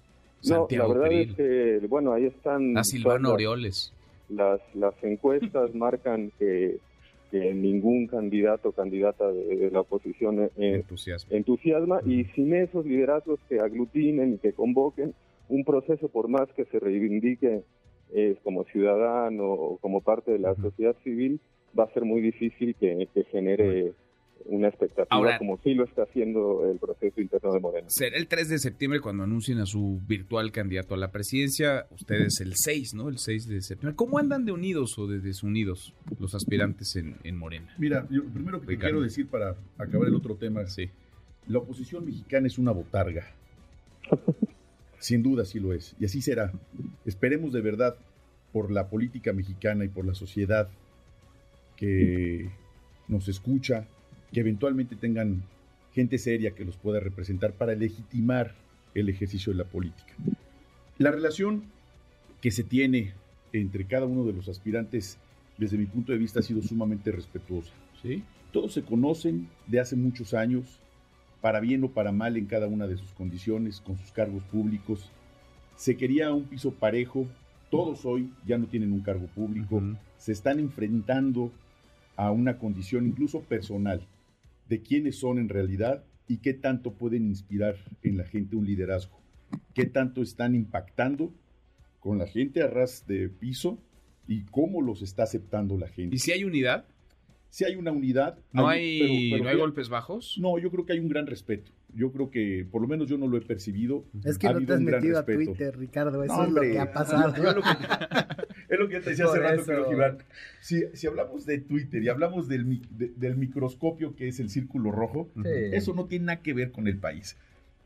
No, 0.45 0.69
la 0.71 0.87
verdad 0.87 1.13
es 1.13 1.35
que, 1.35 1.81
bueno, 1.89 2.13
ahí 2.13 2.27
están... 2.27 2.79
A 2.79 2.85
Silvano 2.85 3.33
Orioles. 3.33 3.93
Las, 4.29 4.61
las 4.75 4.95
encuestas 5.03 5.75
marcan 5.75 6.31
que, 6.39 6.79
ningún 7.33 8.07
candidato 8.07 8.69
o 8.69 8.73
candidata 8.73 9.31
de, 9.31 9.71
la 9.73 9.81
oposición 9.81 10.51
eh, 10.57 10.85
entusiasma 11.31 12.01
y 12.05 12.25
sin 12.35 12.55
esos 12.55 12.85
liderazgos 12.85 13.39
que 13.49 13.61
aglutinen 13.61 14.35
y 14.35 14.39
que 14.39 14.53
convoquen 14.53 15.15
un 15.49 15.65
proceso 15.65 16.09
por 16.09 16.29
más 16.29 16.49
que 16.57 16.65
se 16.65 16.81
reivindique 16.81 17.63
es 18.15 18.39
como 18.41 18.65
ciudadano 18.65 19.45
o 19.45 19.77
como 19.79 20.01
parte 20.01 20.33
de 20.33 20.39
la 20.39 20.55
sociedad 20.57 20.97
civil, 21.03 21.41
va 21.79 21.85
a 21.85 21.93
ser 21.93 22.05
muy 22.05 22.21
difícil 22.21 22.75
que, 22.75 23.09
genere 23.31 23.93
una 24.47 24.69
expectativa 24.69 25.37
como 25.39 25.59
sí 25.59 25.75
lo 25.75 25.85
está 25.85 26.05
haciendo 26.05 26.69
el 26.71 26.79
proceso 26.79 27.21
interno 27.21 27.53
de 27.53 27.61
Morena. 27.61 27.87
Será 27.91 28.17
el 28.17 28.27
3 28.27 28.49
de 28.49 28.59
septiembre 28.59 29.01
cuando 29.01 29.23
anuncien 29.23 29.59
a 29.59 29.67
su 29.67 30.01
virtual 30.09 30.51
candidato 30.51 30.95
a 30.95 30.97
la 30.97 31.13
presidencia, 31.13 31.87
ustedes 31.91 32.41
el 32.41 32.55
6, 32.57 32.95
¿no? 32.95 33.09
El 33.11 33.19
6 33.19 33.49
de 33.49 33.61
septiembre. 33.61 33.95
¿Cómo 33.97 34.19
andan 34.19 34.47
de 34.47 34.53
unidos 34.53 34.99
o 34.99 35.07
de 35.07 35.21
desunidos 35.21 35.95
los 36.19 36.35
aspirantes 36.35 36.97
en, 36.97 37.17
en 37.23 37.37
Morena? 37.37 37.75
Mira, 37.79 38.07
yo 38.11 38.25
primero 38.25 38.61
que 38.61 38.79
quiero 38.79 39.03
decir 39.03 39.29
para 39.29 39.57
acabar 39.77 40.09
el 40.09 40.15
otro 40.15 40.37
tema, 40.37 40.67
sí. 40.67 40.91
la 41.47 41.59
oposición 41.59 42.07
mexicana 42.07 42.47
es 42.47 42.59
una 42.59 42.73
botarga. 42.73 43.27
Sin 45.01 45.23
duda 45.23 45.45
sí 45.45 45.59
lo 45.59 45.73
es, 45.73 45.97
y 45.99 46.05
así 46.05 46.23
será. 46.23 46.53
Esperemos 47.05 47.53
de 47.53 47.63
verdad 47.63 47.97
por 48.53 48.71
la 48.71 48.89
política 48.89 49.33
mexicana 49.33 49.85
y 49.85 49.89
por 49.89 50.05
la 50.05 50.15
sociedad 50.15 50.69
que 51.77 52.51
nos 53.09 53.27
escucha, 53.27 53.89
que 54.33 54.41
eventualmente 54.41 54.95
tengan 54.95 55.43
gente 55.93 56.19
seria 56.19 56.53
que 56.53 56.65
los 56.65 56.77
pueda 56.77 57.01
representar 57.01 57.55
para 57.55 57.75
legitimar 57.75 58.55
el 58.95 59.09
ejercicio 59.09 59.53
de 59.53 59.59
la 59.59 59.65
política. 59.65 60.15
La 60.99 61.11
relación 61.11 61.65
que 62.41 62.51
se 62.51 62.63
tiene 62.63 63.15
entre 63.53 63.87
cada 63.87 64.07
uno 64.07 64.25
de 64.25 64.33
los 64.33 64.49
aspirantes, 64.49 65.19
desde 65.59 65.79
mi 65.79 65.87
punto 65.87 66.13
de 66.13 66.19
vista, 66.19 66.41
ha 66.41 66.43
sido 66.43 66.63
sumamente 66.63 67.11
respetuosa. 67.11 67.73
¿sí? 68.03 68.23
Todos 68.53 68.73
se 68.75 68.83
conocen 68.83 69.49
de 69.67 69.81
hace 69.81 69.97
muchos 69.97 70.35
años, 70.35 70.79
para 71.41 71.61
bien 71.61 71.85
o 71.85 71.91
para 71.91 72.13
mal 72.13 72.37
en 72.37 72.47
cada 72.47 72.67
una 72.67 72.87
de 72.87 72.97
sus 72.97 73.13
condiciones, 73.13 73.81
con 73.81 73.97
sus 73.97 74.13
cargos 74.13 74.43
públicos. 74.45 75.11
Se 75.77 75.97
quería 75.97 76.33
un 76.33 76.45
piso 76.45 76.73
parejo, 76.73 77.27
todos 77.71 78.05
hoy 78.05 78.33
ya 78.47 78.59
no 78.59 78.67
tienen 78.67 78.93
un 78.93 79.01
cargo 79.01 79.27
público, 79.27 79.83
se 80.19 80.33
están 80.33 80.59
enfrentando 80.59 81.53
a 82.17 82.31
una 82.31 82.59
condición 82.59 83.07
incluso 83.07 83.41
personal 83.41 84.07
de 84.69 84.83
quiénes 84.83 85.19
son 85.19 85.39
en 85.39 85.49
realidad 85.49 86.05
y 86.29 86.39
qué 86.39 86.53
tanto 86.53 86.93
pueden 86.93 87.27
inspirar 87.27 87.77
en 88.03 88.19
la 88.19 88.25
gente 88.25 88.57
un 88.57 88.67
liderazgo, 88.67 89.19
qué 89.75 89.87
tanto 89.87 90.23
están 90.23 90.55
impactando 90.55 91.33
con 91.99 92.19
la 92.19 92.27
gente 92.27 92.63
a 92.63 92.67
ras 92.67 93.07
de 93.07 93.29
piso 93.29 93.79
y 94.29 94.43
cómo 94.45 94.81
los 94.83 95.03
está 95.03 95.25
aceptando 95.25 95.77
la 95.77 95.89
gente. 95.89 96.15
¿Y 96.15 96.19
si 96.19 96.33
hay 96.33 96.45
unidad? 96.45 96.85
Si 97.51 97.65
hay 97.65 97.75
una 97.75 97.91
unidad. 97.91 98.39
¿No 98.53 98.69
hay, 98.69 99.33
¿no 99.43 99.49
hay 99.49 99.57
golpes 99.57 99.89
bajos? 99.89 100.39
No, 100.41 100.59
yo 100.59 100.71
creo 100.71 100.87
que 100.87 100.93
hay 100.93 101.01
un 101.01 101.09
gran 101.09 101.27
respeto. 101.27 101.73
Yo 101.93 102.13
creo 102.13 102.31
que, 102.31 102.65
por 102.71 102.81
lo 102.81 102.87
menos 102.87 103.09
yo 103.09 103.19
no 103.19 103.27
lo 103.27 103.37
he 103.37 103.41
percibido. 103.41 104.05
Es 104.25 104.39
que 104.39 104.49
no 104.49 104.65
te 104.65 104.73
has 104.73 104.81
metido 104.81 105.19
a 105.19 105.25
Twitter, 105.25 105.77
Ricardo. 105.77 106.23
Eso 106.23 106.45
es 106.45 106.53
lo 106.53 106.61
que 106.61 106.79
ha 106.79 106.93
pasado. 106.93 107.35
es 108.69 108.79
lo 108.79 108.89
que 108.89 108.95
yo 108.95 109.01
te 109.01 109.11
decía 109.11 109.25
hace 109.25 109.41
rato, 109.41 109.63
pero 109.67 109.93
Iván. 109.93 110.19
Si, 110.61 110.85
si, 110.93 111.09
hablamos 111.09 111.45
de 111.45 111.59
Twitter 111.59 112.03
y 112.03 112.09
hablamos 112.09 112.49
del, 112.49 112.81
del 112.91 113.37
microscopio 113.37 114.15
que 114.15 114.29
es 114.29 114.39
el 114.39 114.49
círculo 114.49 114.93
rojo, 114.93 115.29
eso 115.45 115.93
no 115.93 116.05
tiene 116.07 116.27
nada 116.27 116.43
que 116.43 116.55
ver 116.55 116.71
con 116.71 116.87
el 116.87 116.99
país. 116.99 117.37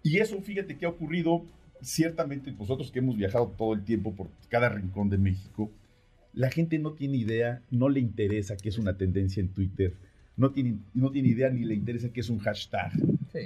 Y 0.03 0.19
eso, 0.19 0.39
fíjate 0.43 0.77
que 0.77 0.85
ha 0.85 0.91
ocurrido 0.91 1.43
ciertamente 1.81 2.53
nosotros 2.53 2.91
que 2.93 2.99
hemos 2.99 3.17
viajado 3.17 3.55
todo 3.57 3.73
el 3.73 3.85
tiempo 3.85 4.15
por 4.15 4.29
cada 4.51 4.69
rincón 4.69 5.09
de 5.09 5.19
México 5.19 5.71
la 6.35 6.51
gente 6.51 6.79
no 6.79 6.93
tiene 6.93 7.17
idea, 7.19 7.63
no 7.71 7.89
le 7.89 8.01
interesa 8.01 8.57
que 8.57 8.69
es 8.69 8.79
una 8.79 8.97
tendencia 8.97 9.41
en 9.41 9.49
Twitter, 9.49 9.95
no 10.37 10.51
tiene, 10.51 10.79
no 10.95 11.11
tiene 11.11 11.29
idea 11.29 11.51
ni 11.51 11.65
le 11.65 11.75
interesa 11.75 12.13
que 12.13 12.21
es 12.21 12.29
un 12.29 12.39
hashtag, 12.39 12.93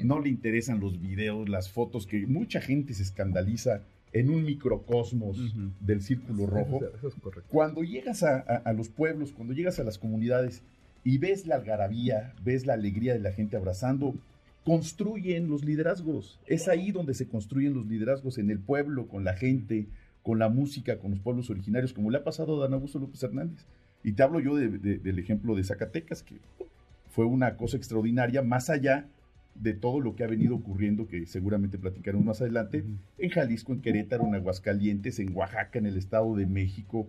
no 0.04 0.20
le 0.20 0.30
interesan 0.30 0.80
los 0.80 1.00
videos, 1.00 1.48
las 1.48 1.70
fotos, 1.70 2.06
que 2.06 2.26
mucha 2.26 2.60
gente 2.60 2.94
se 2.94 3.02
escandaliza 3.02 3.82
en 4.12 4.30
un 4.30 4.44
microcosmos 4.44 5.54
del 5.80 6.00
círculo 6.00 6.46
rojo. 6.46 6.80
Cuando 7.48 7.82
llegas 7.82 8.22
a, 8.22 8.72
los 8.72 8.88
pueblos, 8.88 9.32
cuando 9.32 9.52
llegas 9.52 9.78
a 9.78 9.84
las 9.84 9.98
comunidades 9.98 10.62
y 11.04 11.18
ves 11.18 11.46
la 11.46 11.56
algarabía, 11.56 12.34
ves 12.42 12.66
la 12.66 12.74
alegría 12.74 13.12
de 13.12 13.20
la 13.20 13.32
gente 13.32 13.56
abrazando, 13.56 14.14
construyen 14.64 15.48
los 15.48 15.64
liderazgos. 15.64 16.40
Es 16.46 16.68
ahí 16.68 16.90
donde 16.90 17.14
se 17.14 17.28
construyen 17.28 17.74
los 17.74 17.86
liderazgos, 17.86 18.38
en 18.38 18.50
el 18.50 18.58
pueblo, 18.58 19.08
con 19.08 19.24
la 19.24 19.34
gente, 19.34 19.86
con 20.28 20.38
la 20.38 20.50
música, 20.50 20.98
con 20.98 21.12
los 21.12 21.20
pueblos 21.20 21.48
originarios, 21.48 21.94
como 21.94 22.10
le 22.10 22.18
ha 22.18 22.22
pasado 22.22 22.58
a 22.58 22.64
Dan 22.64 22.74
Augusto 22.74 22.98
López 22.98 23.22
Hernández. 23.22 23.64
Y 24.04 24.12
te 24.12 24.22
hablo 24.22 24.40
yo 24.40 24.56
del 24.56 25.18
ejemplo 25.18 25.54
de 25.54 25.64
Zacatecas, 25.64 26.22
que 26.22 26.38
fue 27.08 27.24
una 27.24 27.56
cosa 27.56 27.78
extraordinaria, 27.78 28.42
más 28.42 28.68
allá 28.68 29.08
de 29.54 29.72
todo 29.72 30.00
lo 30.00 30.16
que 30.16 30.24
ha 30.24 30.26
venido 30.26 30.54
ocurriendo, 30.54 31.06
que 31.06 31.24
seguramente 31.24 31.78
platicaremos 31.78 32.26
más 32.26 32.42
adelante, 32.42 32.84
en 33.16 33.30
Jalisco, 33.30 33.72
en 33.72 33.80
Querétaro, 33.80 34.26
en 34.26 34.34
Aguascalientes, 34.34 35.18
en 35.18 35.34
Oaxaca, 35.34 35.78
en 35.78 35.86
el 35.86 35.96
Estado 35.96 36.36
de 36.36 36.44
México, 36.44 37.06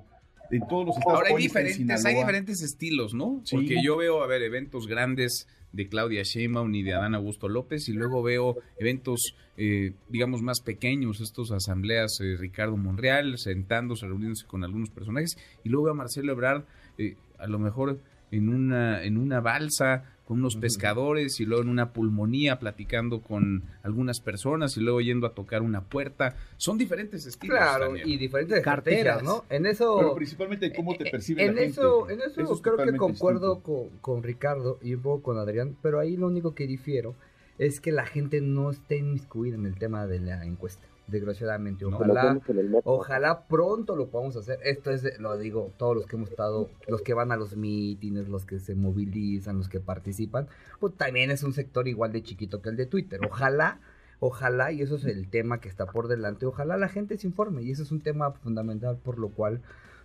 en 0.51 0.67
todos 0.67 0.87
los 0.87 0.97
estados. 0.97 1.19
Ahora 1.19 1.29
hay 1.35 1.43
diferentes, 1.43 2.05
hay 2.05 2.15
diferentes 2.15 2.61
estilos, 2.61 3.13
¿no? 3.13 3.41
Porque 3.51 3.81
yo 3.83 3.97
veo, 3.97 4.23
a 4.23 4.27
ver, 4.27 4.41
eventos 4.41 4.87
grandes 4.87 5.47
de 5.71 5.87
Claudia 5.87 6.23
Sheinbaum 6.23 6.71
ni 6.71 6.83
de 6.83 6.93
Adán 6.93 7.15
Augusto 7.15 7.47
López 7.47 7.89
y 7.89 7.93
luego 7.93 8.23
veo 8.23 8.57
eventos, 8.77 9.35
eh, 9.57 9.93
digamos, 10.09 10.41
más 10.41 10.61
pequeños, 10.61 11.21
estos 11.21 11.51
asambleas, 11.51 12.19
eh, 12.21 12.35
Ricardo 12.37 12.77
Monreal 12.77 13.37
sentándose, 13.37 14.07
reuniéndose 14.07 14.45
con 14.47 14.63
algunos 14.63 14.89
personajes 14.89 15.37
y 15.63 15.69
luego 15.69 15.85
veo 15.85 15.93
a 15.93 15.97
Marcelo 15.97 16.31
Ebrard, 16.31 16.63
eh, 16.97 17.15
a 17.37 17.47
lo 17.47 17.59
mejor 17.59 17.99
en 18.31 18.49
una, 18.49 19.03
en 19.03 19.17
una 19.17 19.41
balsa 19.41 20.03
con 20.29 20.37
unos 20.37 20.57
pescadores 20.57 21.39
y 21.39 21.45
luego 21.45 21.63
en 21.63 21.69
una 21.69 21.91
pulmonía 21.91 22.59
platicando 22.59 23.19
con 23.19 23.63
algunas 23.81 24.19
personas 24.19 24.77
y 24.77 24.79
luego 24.79 25.01
yendo 25.01 25.25
a 25.25 25.33
tocar 25.33 25.63
una 25.63 25.85
puerta. 25.85 26.35
Son 26.55 26.77
diferentes 26.77 27.25
estilos. 27.25 27.57
Claro, 27.57 27.97
y 27.97 28.15
diferentes 28.15 28.61
carteras, 28.61 29.23
¿no? 29.23 29.45
En 29.49 29.65
eso... 29.65 29.97
Pero 29.97 30.13
principalmente 30.13 30.71
cómo 30.71 30.95
te 30.95 31.07
eh, 31.07 31.11
percibe 31.11 31.43
en 31.43 31.55
la 31.55 31.61
eso, 31.61 32.05
gente. 32.05 32.25
En 32.25 32.29
eso, 32.29 32.61
creo 32.61 32.77
que 32.77 32.95
concuerdo 32.95 33.63
con, 33.63 33.89
con, 34.01 34.21
Ricardo 34.21 34.77
y 34.83 34.93
un 34.93 35.01
poco 35.01 35.23
con 35.23 35.39
Adrián, 35.39 35.75
pero 35.81 35.99
ahí 35.99 36.15
lo 36.15 36.27
único 36.27 36.53
que 36.53 36.67
difiero 36.67 37.15
es 37.59 37.79
que 37.79 37.91
la 37.91 38.05
gente 38.05 38.41
no 38.41 38.71
esté 38.71 38.97
inmiscuida 38.97 39.55
en 39.55 39.67
el 39.67 39.77
tema 39.77 40.07
de 40.07 40.19
la 40.19 40.43
encuesta 40.43 40.87
desgraciadamente. 41.07 41.85
Ojalá, 41.85 42.39
ojalá 42.83 43.47
pronto 43.47 43.95
lo 43.95 44.09
podamos 44.09 44.35
hacer. 44.37 44.59
Esto 44.63 44.91
es, 44.91 45.19
lo 45.19 45.37
digo, 45.37 45.73
todos 45.77 45.95
los 45.95 46.05
que 46.05 46.15
hemos 46.15 46.29
estado, 46.29 46.69
los 46.87 47.01
que 47.01 47.13
van 47.13 47.31
a 47.31 47.35
los 47.35 47.55
mítines, 47.55 48.29
los 48.29 48.45
que 48.45 48.59
se 48.59 48.75
movilizan, 48.75 49.57
los 49.57 49.69
que 49.69 49.79
participan, 49.79 50.47
pues 50.79 50.95
también 50.95 51.31
es 51.31 51.43
un 51.43 51.53
sector 51.53 51.87
igual 51.87 52.11
de 52.11 52.23
chiquito 52.23 52.61
que 52.61 52.69
el 52.69 52.77
de 52.77 52.85
Twitter. 52.85 53.19
Ojalá, 53.29 53.79
ojalá, 54.19 54.71
y 54.71 54.81
eso 54.81 54.95
es 54.95 55.05
el 55.05 55.29
tema 55.29 55.59
que 55.59 55.67
está 55.67 55.85
por 55.85 56.07
delante, 56.07 56.45
ojalá 56.45 56.77
la 56.77 56.89
gente 56.89 57.17
se 57.17 57.27
informe, 57.27 57.63
y 57.63 57.71
eso 57.71 57.83
es 57.83 57.91
un 57.91 58.01
tema 58.01 58.31
fundamental 58.31 58.97
por 58.97 59.17
lo 59.17 59.29
cual 59.29 59.61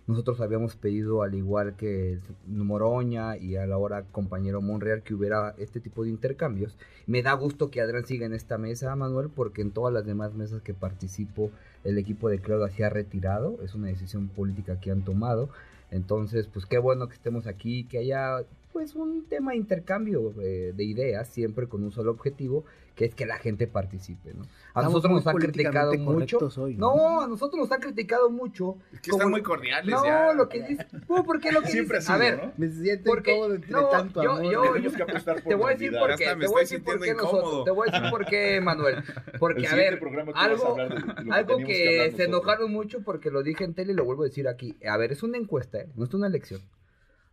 Nosotros 0.07 0.39
habíamos 0.39 0.75
pedido, 0.75 1.23
al 1.23 1.33
igual 1.33 1.75
que 1.75 2.19
Moroña 2.45 3.37
y 3.37 3.55
a 3.55 3.65
la 3.65 3.77
hora 3.77 4.03
compañero 4.11 4.61
Monreal, 4.61 5.01
que 5.01 5.15
hubiera 5.15 5.55
este 5.57 5.79
tipo 5.79 6.03
de 6.03 6.11
intercambios. 6.11 6.77
Me 7.07 7.23
da 7.23 7.33
gusto 7.33 7.71
que 7.71 7.81
Adrián 7.81 8.05
siga 8.05 8.27
en 8.27 8.33
esta 8.33 8.59
mesa, 8.59 8.95
Manuel, 8.95 9.29
porque 9.29 9.63
en 9.63 9.71
todas 9.71 9.91
las 9.91 10.05
demás 10.05 10.35
mesas 10.35 10.61
que 10.61 10.75
participo, 10.75 11.49
el 11.83 11.97
equipo 11.97 12.29
de 12.29 12.39
Claudia 12.39 12.69
se 12.69 12.83
ha 12.83 12.89
retirado. 12.89 13.57
Es 13.63 13.73
una 13.73 13.87
decisión 13.87 14.27
política 14.27 14.79
que 14.79 14.91
han 14.91 15.03
tomado. 15.03 15.49
Entonces, 15.89 16.47
pues 16.47 16.67
qué 16.67 16.77
bueno 16.77 17.07
que 17.07 17.15
estemos 17.15 17.47
aquí, 17.47 17.85
que 17.85 17.97
haya 17.97 18.45
pues 18.73 18.93
un 18.93 19.23
tema 19.23 19.51
de 19.51 19.57
intercambio 19.57 20.33
eh, 20.41 20.73
de 20.75 20.83
ideas, 20.83 21.29
siempre 21.29 21.67
con 21.67 21.83
un 21.83 21.91
solo 21.91 22.11
objetivo, 22.11 22.65
que 22.95 23.05
es 23.05 23.15
que 23.15 23.25
la 23.25 23.37
gente 23.37 23.67
participe, 23.67 24.33
¿no? 24.33 24.47
A 24.73 24.81
nosotros 24.81 25.11
nos 25.11 25.27
han 25.27 25.35
criticado 25.35 25.93
mucho. 25.97 26.39
¿no? 26.77 27.21
a 27.21 27.27
nosotros 27.27 27.59
nos 27.59 27.71
han 27.71 27.81
criticado 27.81 28.29
mucho. 28.29 28.77
Es 28.93 29.01
que 29.01 29.11
están 29.11 29.29
muy 29.29 29.41
cordiales 29.41 29.93
no, 29.93 30.03
ya. 30.05 30.33
lo 30.33 30.49
que 30.49 30.63
dice, 30.63 30.85
porque 31.25 31.51
lo 31.51 31.61
que 31.61 31.67
Siempre 31.67 31.99
dice, 31.99 32.11
a 32.11 32.17
ver, 32.17 32.37
¿no? 32.37 32.53
Me 32.57 32.69
siento 32.69 33.17
incómodo 33.17 33.55
entre 33.55 33.71
no, 33.71 33.89
tanto 33.89 34.23
yo, 34.23 34.31
amor. 34.31 34.51
Yo, 34.51 34.61
Tenemos 34.73 34.93
que 34.93 35.03
apostar 35.03 35.35
por 35.35 35.49
te 35.49 35.55
voy 35.55 35.65
a 35.65 35.73
decir 35.75 35.91
la 35.91 35.99
por 35.99 36.15
qué, 36.15 36.25
te 36.25 36.47
voy 36.47 36.57
a 36.57 36.59
decir 36.59 36.83
por 36.83 36.99
qué 37.01 37.13
nosotros, 37.13 37.63
te 37.65 37.71
voy 37.71 37.87
a 37.87 37.91
decir 37.91 38.09
por 38.09 38.25
qué, 38.25 38.61
Manuel, 38.61 39.03
porque 39.39 39.67
a 39.67 39.75
ver, 39.75 39.99
vas 39.99 40.35
a 40.35 40.43
algo, 40.45 40.75
de 40.75 40.87
que 40.87 41.31
algo 41.31 41.57
se 41.57 42.05
nosotros. 42.05 42.27
enojaron 42.27 42.71
mucho 42.71 43.01
porque 43.01 43.29
lo 43.29 43.43
dije 43.43 43.63
en 43.65 43.73
tele 43.73 43.91
y 43.93 43.95
lo 43.95 44.05
vuelvo 44.05 44.23
a 44.23 44.27
decir 44.27 44.47
aquí. 44.47 44.75
A 44.89 44.97
ver, 44.97 45.11
es 45.11 45.23
una 45.23 45.37
encuesta, 45.37 45.79
¿eh? 45.79 45.89
no 45.95 46.05
es 46.05 46.13
una 46.13 46.27
elección. 46.27 46.61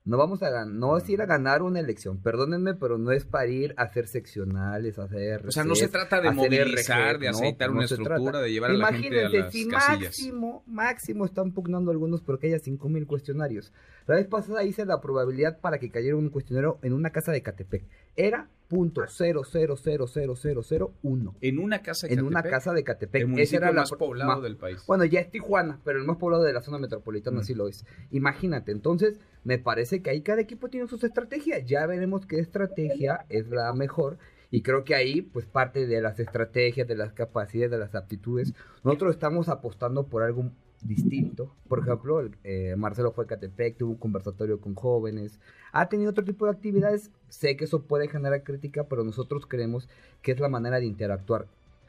No 0.05 0.17
vamos 0.17 0.43
a 0.43 0.51
ganar, 0.51 0.75
no 0.75 0.97
es 0.97 1.09
ir 1.09 1.23
a 1.23 1.27
ganar 1.27 1.63
una 1.63 1.79
elección, 1.79 2.21
perdónenme, 2.21 2.75
pero 2.75 2.99
no 2.99 3.13
es 3.13 3.25
para 3.25 3.47
ir 3.47 3.73
a 3.77 3.83
hacer 3.83 4.09
seccionales, 4.09 4.99
a 4.99 5.05
hacer... 5.05 5.47
O 5.47 5.53
sea, 5.53 5.65
no 5.65 5.77
se 5.77 5.87
trata 5.87 6.21
de 6.21 6.33
movilizar, 6.33 7.15
RG, 7.15 7.21
de 7.21 7.29
aceitar 7.29 7.69
no 7.69 7.77
una 7.77 7.85
estructura, 7.85 8.41
de 8.41 8.51
llevar 8.51 8.73
a 8.73 8.75
la 8.75 8.93
gente 8.93 9.07
a 9.07 9.29
Imagínense, 9.29 9.39
las 9.39 9.53
si 9.53 9.69
casillas. 9.69 10.03
máximo, 10.03 10.65
máximo 10.67 11.25
están 11.25 11.53
pugnando 11.53 11.93
algunos 11.93 12.21
porque 12.21 12.49
haya 12.49 12.59
5000 12.59 13.07
cuestionarios. 13.07 13.73
La 14.07 14.17
vez 14.17 14.27
pasada 14.27 14.65
hice 14.65 14.85
la 14.85 15.01
probabilidad 15.01 15.61
para 15.61 15.79
que 15.79 15.91
cayera 15.91 16.17
un 16.17 16.31
cuestionario 16.31 16.79
en 16.83 16.95
una 16.95 17.11
casa 17.11 17.31
de 17.31 17.43
Catepec. 17.43 17.85
Era 18.17 18.49
punto 18.73 19.03
cero 19.07 19.43
cero 19.45 19.77
cero 19.77 20.07
cero 20.07 20.35
cero 20.35 20.63
cero 20.63 20.95
uno. 21.03 21.35
En 21.43 21.59
una 21.59 21.83
casa 21.83 22.07
de 22.07 22.15
En 22.15 22.23
una 22.23 22.43
casa 22.43 22.73
de 22.73 22.83
Catepec. 22.83 23.21
el 23.23 23.29
municipio 23.29 23.59
era 23.59 23.73
más 23.73 23.91
poblado 23.93 24.41
del 24.41 24.57
país. 24.57 24.83
bueno, 24.87 25.05
ya 25.05 25.21
es 25.21 25.31
Tijuana, 25.31 25.79
pero 25.85 25.99
el 25.99 26.07
más 26.07 26.17
poblado 26.17 26.43
de 26.43 26.55
la 26.55 26.63
zona 26.63 26.79
metropolitana 26.79 27.41
Mm. 27.41 27.45
sí 27.45 27.55
lo 27.55 27.69
es. 27.69 27.85
Imagínate, 28.11 28.73
entonces 28.73 29.21
me 29.45 29.59
parece 29.59 30.01
que 30.01 30.09
ahí 30.09 30.23
cada 30.23 30.41
equipo 30.41 30.69
tiene 30.71 30.89
sus 30.89 31.05
estrategias. 31.05 31.67
Ya 31.67 31.85
veremos 31.87 32.25
qué 32.25 32.39
estrategia 32.39 33.27
es 33.29 33.49
la 33.51 33.73
mejor. 33.75 34.17
Y 34.51 34.63
creo 34.63 34.85
que 34.85 34.95
ahí, 34.95 35.21
pues 35.23 35.45
parte 35.47 35.87
de 35.87 36.01
las 36.01 36.19
estrategias, 36.21 36.89
de 36.89 36.95
las 36.97 37.13
capacidades, 37.13 37.71
de 37.73 37.79
las 37.79 37.95
aptitudes, 37.95 38.55
nosotros 38.85 39.15
estamos 39.15 39.49
apostando 39.51 40.07
por 40.07 40.23
algo 40.23 40.51
distinto. 40.83 41.55
Por 41.69 41.81
ejemplo, 41.81 42.29
eh, 42.45 42.75
Marcelo 42.77 43.13
fue 43.13 43.25
a 43.25 43.29
Catepec, 43.29 43.77
tuvo 43.77 43.93
un 43.93 43.97
conversatorio 43.97 44.61
con 44.61 44.75
jóvenes, 44.75 45.39
ha 45.73 45.89
tenido 45.89 46.11
otro 46.11 46.25
tipo 46.25 46.45
de 46.47 46.53
actividades. 46.53 47.11
Sé 47.29 47.57
que 47.57 47.65
eso 47.65 47.83
puede 47.83 48.09
generar 48.09 48.43
crítica, 48.43 48.85
pero 48.85 49.05
nosotros 49.05 49.47
creemos 49.47 49.89
que 50.23 50.33
es 50.33 50.41
la 50.41 50.49
manera 50.49 50.81
de 50.81 50.87
interactuar. 50.87 51.47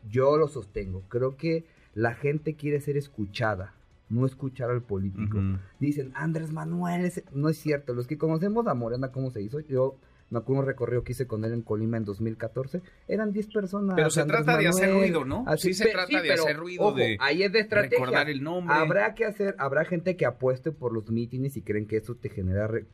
Yo 0.09 0.37
lo 0.37 0.47
sostengo. 0.47 1.03
Creo 1.09 1.37
que 1.37 1.65
la 1.93 2.13
gente 2.13 2.55
quiere 2.55 2.81
ser 2.81 2.97
escuchada, 2.97 3.73
no 4.09 4.25
escuchar 4.25 4.69
al 4.69 4.81
político. 4.81 5.39
Dicen, 5.79 6.11
Andrés 6.15 6.51
Manuel, 6.51 7.05
ese-". 7.05 7.23
no 7.33 7.49
es 7.49 7.57
cierto. 7.57 7.93
Los 7.93 8.07
que 8.07 8.17
conocemos 8.17 8.67
a 8.67 8.73
Morena, 8.73 9.11
cómo 9.11 9.31
se 9.31 9.41
hizo, 9.41 9.59
yo 9.61 9.95
me 10.33 10.39
acuerdo 10.39 10.61
un 10.63 10.67
recorrido 10.67 11.03
que 11.03 11.13
hice 11.13 11.27
con 11.27 11.45
él 11.45 11.53
en 11.53 11.61
Colima 11.61 11.95
en 11.97 12.03
2014, 12.05 12.81
eran 13.07 13.31
10 13.31 13.47
personas. 13.53 13.95
Pero 13.95 14.09
se 14.09 14.21
Andrés 14.21 14.43
trata 14.43 14.59
de 14.59 14.67
hacer 14.67 14.89
Manuel, 14.89 15.07
ruido, 15.13 15.25
¿no? 15.25 15.43
así- 15.47 15.69
Sí 15.69 15.83
se 15.83 15.91
trata 15.91 16.21
de 16.21 16.27
pero, 16.27 16.43
hacer 16.43 16.57
ruido, 16.57 16.83
ojo, 16.83 16.97
de 16.97 17.17
ahí 17.21 17.43
es 17.43 17.51
de 17.53 17.59
estrategia. 17.59 17.99
recordar 17.99 18.29
el 18.29 18.43
nombre. 18.43 18.75
Habrá 18.75 19.13
que 19.13 19.25
hacer, 19.25 19.55
habrá 19.59 19.85
gente 19.85 20.17
que 20.17 20.25
apueste 20.25 20.71
por 20.71 20.91
los 20.93 21.09
mítines 21.09 21.55
y 21.55 21.61
creen 21.61 21.85
que 21.87 21.97
eso 21.97 22.15
te 22.15 22.29
genera 22.29 22.67
re- 22.67 22.85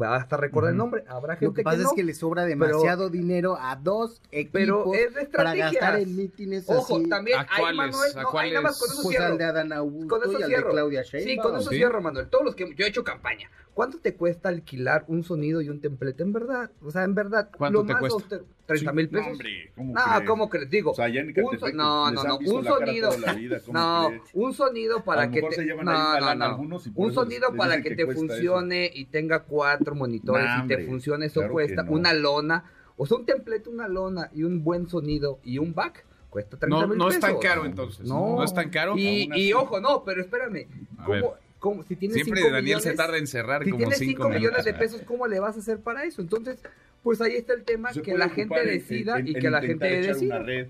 va 0.00 0.16
hasta 0.16 0.36
recordar 0.36 0.70
el 0.70 0.76
Ujú. 0.76 0.84
nombre. 0.84 1.04
Habrá 1.06 1.34
Lo 1.34 1.40
gente 1.40 1.56
que 1.60 1.62
pasa 1.64 1.76
no, 1.78 1.88
es 1.88 1.94
que 1.94 2.02
le 2.02 2.14
sobra 2.14 2.44
demasiado 2.44 3.10
dinero 3.10 3.56
a 3.60 3.76
dos 3.76 4.20
equipos 4.32 4.50
pero 4.52 4.94
es 4.94 5.14
de 5.14 5.26
para 5.26 5.54
gastar 5.54 6.00
en 6.00 6.16
mítines 6.16 6.64
Ojo, 6.68 6.96
así. 6.96 7.08
también 7.08 7.38
¿A 7.40 7.46
cuáles? 7.46 7.76
Manuel, 7.76 8.18
¿A 8.18 8.22
no, 8.22 8.38
ahí 8.38 8.50
nada 8.50 8.62
más 8.62 8.78
con 8.78 8.90
eso 8.90 9.02
Pues 9.02 9.16
cierro. 9.16 9.32
al 9.32 9.38
de 9.38 9.44
Adán 9.44 9.72
Augusto 9.72 10.08
Con 10.18 10.22
eso 10.28 10.38
y 10.38 10.42
al 10.42 10.48
cierro. 10.48 10.66
de 10.68 10.72
Claudia 10.72 11.04
Sí, 11.04 11.18
Sheinbaum. 11.18 11.50
con 11.52 11.60
eso 11.60 11.70
¿sí? 11.70 11.76
cierro, 11.76 12.00
Manuel. 12.02 12.28
Todos 12.28 12.44
los 12.44 12.54
que 12.54 12.74
yo 12.74 12.84
he 12.84 12.88
hecho 12.88 13.04
campaña. 13.04 13.50
¿Cuánto 13.74 13.98
te 13.98 14.14
cuesta 14.14 14.48
alquilar 14.48 15.04
un 15.08 15.24
sonido 15.24 15.60
y 15.60 15.68
un 15.68 15.80
templete? 15.80 16.22
En 16.22 16.32
verdad, 16.32 16.70
o 16.82 16.90
sea, 16.90 17.02
en 17.04 17.14
verdad, 17.14 17.50
¿Cuánto 17.56 17.80
lo 17.80 17.86
te 17.86 17.92
más 17.92 18.00
cuesta? 18.00 18.14
austero, 18.20 18.44
30 18.66 18.92
mil 18.92 19.08
pesos. 19.10 19.26
hombre, 19.32 19.72
¿cómo 19.76 19.92
No, 19.94 20.00
crees? 20.04 20.28
¿cómo 20.28 20.48
crees? 20.48 20.70
Digo, 20.70 20.90
O 20.92 20.94
sea, 20.94 21.04
allá 21.06 21.20
en 21.20 21.26
un 21.28 21.32
Catepec 21.34 21.60
so- 21.60 21.72
no, 21.72 22.10
les 22.10 22.14
no, 22.14 22.24
no, 22.24 22.36
un 22.38 22.64
sonido. 22.64 23.08
toda 23.10 23.26
la 23.26 23.32
vida, 23.34 23.60
¿cómo 23.66 23.78
no, 23.78 24.08
crees? 24.08 24.22
un 24.32 24.54
sonido 24.54 25.04
para 25.04 25.30
que 25.30 25.42
te, 25.42 25.66
no, 25.74 25.82
no, 26.20 26.34
no. 26.34 26.44
algunos 26.44 26.86
y 26.86 26.90
por 26.90 27.06
un 27.06 27.12
sonido 27.14 27.48
les 27.50 27.58
para 27.58 27.76
que, 27.82 27.90
que 27.90 27.96
te 27.96 28.06
funcione 28.14 28.90
y 28.94 29.04
tenga 29.06 29.40
cuatro 29.44 29.94
monitores 29.94 30.44
Nah, 30.46 30.64
y 30.64 30.68
te 30.68 30.78
funcione, 30.86 31.26
eso 31.26 31.40
claro 31.40 31.52
cuesta 31.52 31.82
no. 31.82 31.92
una 31.92 32.12
lona, 32.14 32.64
o 32.96 33.04
sea, 33.06 33.18
un 33.18 33.26
templete, 33.26 33.68
una 33.68 33.88
lona 33.88 34.30
y 34.32 34.44
un 34.44 34.64
buen 34.64 34.88
sonido 34.88 35.40
y 35.44 35.58
un 35.58 35.74
back 35.74 36.04
cuesta 36.30 36.56
30 36.56 36.80
No, 36.80 36.88
mil 36.88 36.98
no 36.98 37.08
es 37.08 37.20
tan 37.20 37.30
pesos. 37.36 37.42
caro 37.44 37.64
entonces. 37.64 38.06
No. 38.08 38.36
No, 38.36 38.44
es 38.44 38.52
tan 38.54 38.68
caro. 38.70 38.96
Y, 38.96 39.28
y 39.34 39.52
ojo, 39.52 39.78
no, 39.80 40.02
pero 40.04 40.20
espérame. 40.22 40.66
A 40.98 41.04
¿Cómo, 41.04 41.12
ver. 41.12 41.24
Cómo- 41.64 41.82
si 41.82 41.96
tienes 41.96 42.14
Siempre 42.16 42.40
cinco 42.42 42.52
Daniel 42.54 42.80
se 42.80 42.90
millones- 42.90 42.96
tarda 43.06 43.16
en 43.18 43.26
cerrar 43.26 43.64
si 43.64 43.70
como 43.70 43.78
tienes 43.80 43.98
5 43.98 44.22
5 44.24 44.28
millones 44.28 44.64
de 44.66 44.74
pesos, 44.74 45.02
¿cómo 45.06 45.26
le 45.26 45.40
vas 45.40 45.56
a 45.56 45.60
hacer 45.60 45.78
para 45.78 46.04
eso? 46.04 46.20
Entonces, 46.20 46.58
pues 47.02 47.20
ahí 47.22 47.36
está 47.36 47.54
el 47.54 47.64
tema, 47.64 47.92
Se 47.92 48.02
que 48.02 48.16
la 48.18 48.28
gente 48.28 48.60
en- 48.60 48.66
decida 48.68 49.18
en- 49.18 49.28
y 49.28 49.34
en 49.34 49.40
que 49.40 49.50
la 49.50 49.60
gente 49.62 50.00
echar 50.00 50.14
decida. 50.14 50.36
Una 50.36 50.44
red, 50.44 50.66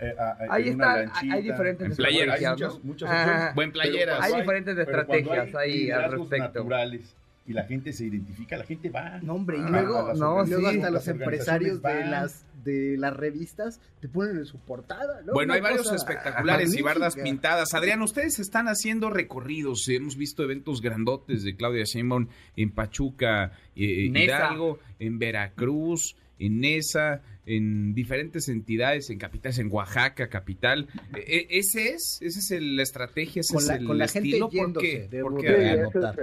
eh, 0.00 0.14
a- 0.18 0.22
a- 0.24 0.54
Ahí 0.54 0.68
está, 0.70 0.92
hay- 0.94 1.06
lanchita. 1.06 1.34
hay 1.34 1.42
diferentes 1.42 1.86
En 1.90 1.96
playeras. 1.96 2.34
Hay 2.38 2.44
estrategias, 2.44 2.52
muchas, 2.70 2.74
¿no? 2.74 2.84
muchas 2.90 3.08
Ah, 3.10 3.22
opciones. 3.22 3.54
Buen 3.54 3.72
playeras. 3.72 4.18
Pero 4.20 4.34
Hay 4.34 4.40
diferentes 4.40 4.78
estrategias 4.78 5.54
hay 5.54 5.70
ahí 5.72 5.90
al 5.90 6.10
respecto. 6.12 6.36
naturales 6.44 7.16
y 7.46 7.52
la 7.52 7.62
gente 7.64 7.92
se 7.92 8.04
identifica, 8.04 8.56
la 8.56 8.64
gente 8.64 8.90
va. 8.90 9.18
No, 9.22 9.34
hombre, 9.34 9.58
y 9.58 9.60
luego, 9.62 10.12
no, 10.14 10.44
sí, 10.46 10.54
hasta 10.66 10.90
los 10.90 11.06
empresarios 11.08 11.80
de 11.82 12.04
las 12.06 12.44
de 12.64 12.96
las 12.98 13.16
revistas 13.16 13.80
te 14.00 14.08
ponen 14.08 14.38
en 14.38 14.44
su 14.46 14.58
portada. 14.58 15.20
¿no? 15.22 15.32
Bueno, 15.32 15.52
Una 15.52 15.54
hay 15.54 15.60
varios 15.60 15.92
espectaculares 15.92 16.74
y 16.76 16.82
bardas 16.82 17.16
pintadas. 17.16 17.74
Adrián, 17.74 18.02
ustedes 18.02 18.38
están 18.38 18.66
haciendo 18.68 19.10
recorridos. 19.10 19.88
Hemos 19.88 20.16
visto 20.16 20.42
eventos 20.42 20.80
grandotes 20.80 21.42
de 21.42 21.56
Claudia 21.56 21.84
Sheinbaum 21.84 22.28
en 22.56 22.70
Pachuca, 22.72 23.52
eh, 23.76 24.08
Nesa. 24.10 24.24
Hidalgo, 24.24 24.78
en 24.98 25.18
Veracruz, 25.18 26.16
en 26.38 26.60
Nesa, 26.60 27.22
en 27.46 27.92
diferentes 27.94 28.48
entidades, 28.48 29.10
en 29.10 29.18
capitales, 29.18 29.58
en 29.58 29.68
Oaxaca, 29.72 30.28
capital. 30.28 30.88
Eh, 31.16 31.24
eh, 31.26 31.46
¿Ese 31.50 31.90
es? 31.90 32.18
¿Esa 32.22 32.38
es 32.38 32.50
el- 32.52 32.76
la 32.76 32.82
estrategia? 32.82 33.40
¿Ese 33.40 33.54
Con 33.54 33.62
es 33.62 33.68
la- 33.68 33.76
el 33.76 33.86
con 33.86 33.98
la 33.98 34.08
gente 34.08 34.28
estilo? 34.28 34.48
¿Por 34.50 34.72
qué? 34.80 35.08
debo 35.10 35.30
¿Por 35.30 35.42
de 35.42 35.48
qué, 35.48 35.54
Sí, 35.54 35.64
Adrián? 35.68 35.86
ese 35.88 35.98
es 35.98 36.18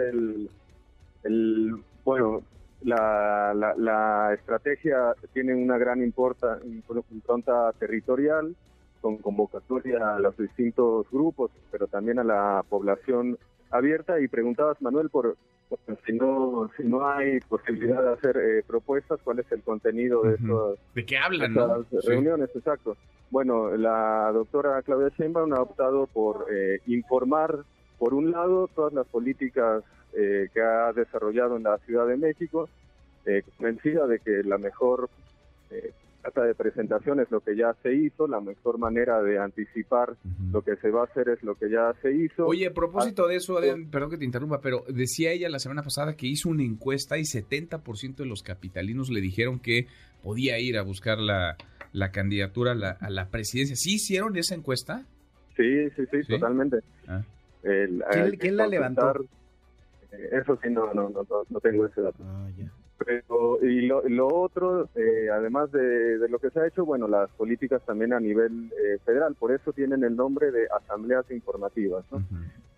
el- 1.24 1.76
bueno, 2.06 2.44
la, 2.82 3.54
la, 3.56 3.74
la 3.78 4.34
estrategia 4.34 5.14
tiene 5.34 5.56
una 5.56 5.78
gran 5.78 6.02
importa, 6.04 6.60
impronta 7.12 7.72
territorial 7.80 8.56
con 9.02 9.18
convocatoria 9.18 10.16
a 10.16 10.20
los 10.20 10.36
distintos 10.38 11.06
grupos, 11.12 11.52
pero 11.72 11.88
también 11.88 12.20
a 12.20 12.24
la 12.24 12.64
población 12.68 13.38
abierta. 13.72 14.20
Y 14.20 14.28
preguntabas, 14.28 14.82
Manuel, 14.82 15.10
por 15.10 15.36
por 15.70 15.80
si 16.06 16.14
no 16.14 16.70
si 16.78 16.84
no 16.84 17.06
hay 17.06 17.42
posibilidad 17.42 18.02
de 18.02 18.14
hacer 18.14 18.38
eh, 18.38 18.64
propuestas, 18.66 19.20
cuál 19.22 19.40
es 19.40 19.52
el 19.52 19.62
contenido 19.64 20.22
de 20.22 20.36
Ujú. 20.36 20.44
estos 20.44 20.80
¿De 20.96 21.06
qué 21.06 21.18
hablan, 21.18 21.54
no? 21.54 21.82
estas 21.82 22.04
Sí. 22.06 22.10
reuniones, 22.10 22.50
exacto. 22.56 22.96
Bueno, 23.32 23.76
la 23.76 24.32
doctora 24.34 24.82
Claudia 24.84 25.10
Sheinbaum 25.18 25.52
ha 25.54 25.62
optado 25.62 26.08
por 26.08 26.46
eh, 26.50 26.80
informar, 26.86 27.66
por 28.00 28.14
un 28.14 28.32
lado, 28.32 28.70
todas 28.74 28.94
las 28.94 29.06
políticas 29.08 29.84
eh, 30.20 30.50
que 30.54 30.62
ha 30.62 30.92
desarrollado 30.94 31.58
en 31.58 31.64
la 31.64 31.78
Ciudad 31.86 32.08
de 32.08 32.18
México, 32.18 32.68
eh, 33.26 33.44
convencida 33.56 34.08
de 34.08 34.20
que 34.20 34.42
la 34.44 34.58
mejor 34.58 35.10
eh, 35.70 35.92
de 36.36 36.56
presentación 36.56 37.22
es 37.22 37.32
lo 37.32 37.40
que 37.40 37.56
ya 37.56 37.74
se 37.82 37.94
hizo, 37.94 38.28
la 38.28 38.42
mejor 38.42 38.78
manera 38.80 39.22
de 39.22 39.40
anticipar 39.40 40.18
lo 40.52 40.62
que 40.62 40.76
se 40.76 40.90
va 40.92 41.02
a 41.02 41.06
hacer 41.06 41.30
es 41.30 41.42
lo 41.42 41.56
que 41.56 41.70
ya 41.70 41.94
se 42.02 42.12
hizo. 42.12 42.46
Oye, 42.46 42.68
a 42.68 42.74
propósito 42.74 43.28
de 43.28 43.38
eso, 43.38 43.58
Adrián, 43.58 43.90
perdón 43.90 44.10
que 44.10 44.18
te 44.18 44.26
interrumpa, 44.26 44.60
pero 44.60 44.84
decía 44.90 45.32
ella 45.32 45.48
la 45.48 45.60
semana 45.60 45.84
pasada 45.84 46.18
que 46.18 46.28
hizo 46.28 46.50
una 46.50 46.64
encuesta 46.64 47.18
y 47.18 47.22
70% 47.22 48.16
de 48.18 48.26
los 48.26 48.44
capitalinos 48.44 49.10
le 49.10 49.22
dijeron 49.22 49.60
que 49.60 49.88
podía 50.22 50.60
ir 50.60 50.78
a 50.78 50.82
buscar 50.82 51.18
la, 51.18 51.56
la 51.94 52.12
candidatura 52.12 52.74
a 52.74 52.76
la, 52.76 52.90
a 53.00 53.10
la 53.10 53.30
presidencia. 53.30 53.78
¿Sí 53.78 53.96
hicieron 53.96 54.36
esa 54.36 54.54
encuesta? 54.54 55.06
Sí, 55.56 55.90
sí, 55.96 56.04
sí, 56.12 56.24
¿Sí? 56.24 56.34
totalmente. 56.34 56.80
Ah. 57.08 57.22
El- 57.64 58.04
¿Quién- 58.12 58.24
hay 58.26 58.32
que 58.32 58.38
quién 58.38 58.58
la 58.58 58.68
levantó? 58.68 59.14
Eso 60.32 60.58
sí, 60.62 60.70
no, 60.70 60.94
no, 60.94 61.10
no, 61.10 61.26
no, 61.50 61.60
tengo 61.60 61.86
ese 61.86 62.02
dato. 62.02 62.24
Ah, 62.24 62.48
ya. 62.58 62.72
Pero, 63.06 63.64
y 63.64 63.82
lo, 63.86 64.02
lo 64.10 64.28
otro, 64.28 64.90
eh, 64.96 65.30
además 65.32 65.72
de, 65.72 66.18
de 66.18 66.30
lo 66.30 66.40
que 66.40 66.50
se 66.50 66.60
ha 66.60 66.68
hecho, 66.68 66.84
bueno, 66.86 67.08
las 67.08 67.30
políticas 67.32 67.82
también 67.86 68.12
a 68.14 68.20
nivel 68.20 68.72
eh, 68.74 68.98
federal, 69.06 69.36
por 69.36 69.52
eso 69.52 69.72
tienen 69.72 70.04
el 70.04 70.16
nombre 70.16 70.52
de 70.52 70.68
asambleas 70.76 71.30
informativas, 71.30 72.04
¿no? 72.12 72.24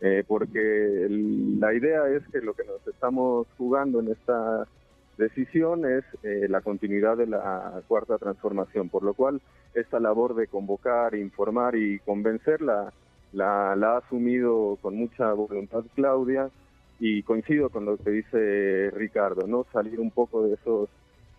Eh, 0.02 0.24
porque 0.28 1.06
el- 1.06 1.60
la 1.60 1.74
idea 1.74 2.08
es 2.10 2.24
que 2.32 2.40
lo 2.42 2.54
que 2.54 2.64
nos 2.66 2.86
estamos 2.88 3.48
jugando 3.58 4.00
en 4.02 4.10
esta 4.12 4.68
decisión 5.18 5.86
es 5.86 6.04
eh, 6.24 6.48
la 6.50 6.62
continuidad 6.62 7.18
de 7.18 7.28
la 7.28 7.82
cuarta 7.88 8.18
transformación, 8.18 8.90
por 8.90 9.04
lo 9.04 9.14
cual 9.14 9.42
esta 9.74 10.00
labor 10.00 10.36
de 10.36 10.48
convocar, 10.48 11.16
informar 11.16 11.76
y 11.76 12.00
convencer 12.00 12.62
la, 12.62 12.92
la, 13.34 13.76
la 13.76 13.94
ha 13.94 13.98
asumido 13.98 14.78
con 14.82 14.96
mucha 14.96 15.32
voluntad 15.34 15.84
Claudia 15.96 16.50
y 17.00 17.24
coincido 17.24 17.70
con 17.70 17.86
lo 17.86 17.98
que 17.98 18.10
dice 18.10 18.92
Ricardo, 18.92 19.48
¿no? 19.48 19.66
Salir 19.72 20.00
un 20.00 20.12
poco 20.12 20.44
de 20.44 20.56
esos 20.56 20.90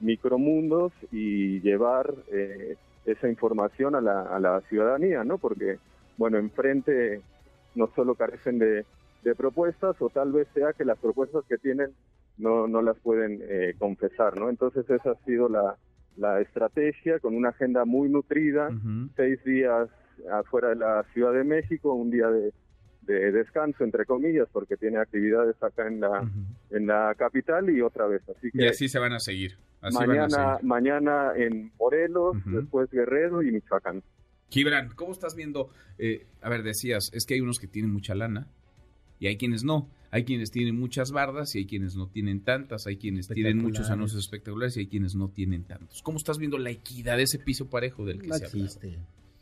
micromundos 0.01 0.93
y 1.13 1.61
llevar 1.61 2.15
eh, 2.33 2.77
esa 3.05 3.29
información 3.29 3.95
a 3.95 4.01
la, 4.01 4.23
a 4.23 4.41
la 4.41 4.61
ciudadanía, 4.63 5.23
¿no? 5.25 5.39
Porque, 5.39 5.79
bueno, 6.17 6.39
enfrente 6.39 7.21
no 7.75 7.91
solo 7.95 8.15
carecen 8.15 8.59
de, 8.59 8.85
de 9.23 9.35
propuestas 9.35 10.01
o 10.01 10.09
tal 10.09 10.33
vez 10.33 10.49
sea 10.55 10.73
que 10.73 10.85
las 10.85 10.99
propuestas 10.99 11.45
que 11.49 11.59
tienen 11.59 11.91
no, 12.39 12.67
no 12.67 12.81
las 12.81 12.97
pueden 12.99 13.41
eh, 13.43 13.75
confesar, 13.79 14.39
¿no? 14.39 14.49
Entonces 14.49 14.89
esa 14.89 15.11
ha 15.11 15.25
sido 15.27 15.49
la, 15.49 15.77
la 16.17 16.41
estrategia 16.41 17.19
con 17.19 17.37
una 17.37 17.51
agenda 17.51 17.85
muy 17.85 18.09
nutrida, 18.09 18.71
seis 19.17 19.43
días 19.45 19.89
afuera 20.33 20.71
de 20.71 20.77
la 20.77 21.05
Ciudad 21.13 21.33
de 21.33 21.45
México, 21.45 21.93
un 21.93 22.11
día 22.11 22.29
de, 22.29 22.53
de 23.13 23.33
descanso 23.33 23.85
entre 23.85 24.05
comillas 24.05 24.49
porque 24.53 24.77
tiene 24.77 24.99
actividades 24.99 25.61
acá 25.63 25.87
en 25.87 26.01
la 26.01 26.29
en 26.71 26.87
la 26.87 27.15
capital 27.17 27.71
y 27.71 27.81
otra 27.81 28.07
vez 28.07 28.23
así 28.29 28.51
que 28.51 28.65
y 28.65 28.67
así 28.67 28.89
se 28.89 28.99
van 28.99 29.13
a 29.13 29.21
seguir 29.21 29.59
mañana 29.93 30.59
mañana 30.63 31.33
en 31.37 31.73
Morelos 31.79 32.37
después 32.45 32.91
Guerrero 32.91 33.43
y 33.43 33.51
Michoacán. 33.51 34.03
Gibran 34.51 34.91
cómo 34.95 35.13
estás 35.13 35.35
viendo 35.35 35.71
eh, 35.99 36.27
a 36.43 36.49
ver 36.49 36.63
decías 36.63 37.11
es 37.15 37.25
que 37.27 37.35
hay 37.35 37.41
unos 37.41 37.59
que 37.59 37.67
tienen 37.67 37.93
mucha 37.93 38.15
lana 38.15 38.49
y 39.21 39.27
hay 39.27 39.37
quienes 39.37 39.63
no. 39.63 39.89
Hay 40.11 40.25
quienes 40.25 40.51
tienen 40.51 40.77
muchas 40.77 41.13
bardas 41.13 41.55
y 41.55 41.59
hay 41.59 41.67
quienes 41.67 41.95
no 41.95 42.09
tienen 42.09 42.41
tantas. 42.41 42.89
Hay 42.89 42.97
quienes 42.97 43.29
tienen 43.29 43.59
muchos 43.59 43.91
anuncios 43.91 44.25
espectaculares 44.25 44.77
y 44.77 44.81
hay 44.81 44.87
quienes 44.89 45.15
no 45.15 45.29
tienen 45.29 45.63
tantos. 45.65 46.03
Cómo 46.03 46.17
estás 46.17 46.39
viendo 46.39 46.59
la 46.59 46.71
equidad 46.71 47.19
de 47.19 47.25
ese 47.25 47.39
piso 47.39 47.69
parejo 47.69 48.05
del 48.05 48.21
que 48.21 48.27
no 48.27 48.35
se 48.35 48.47
existe. 48.47 48.99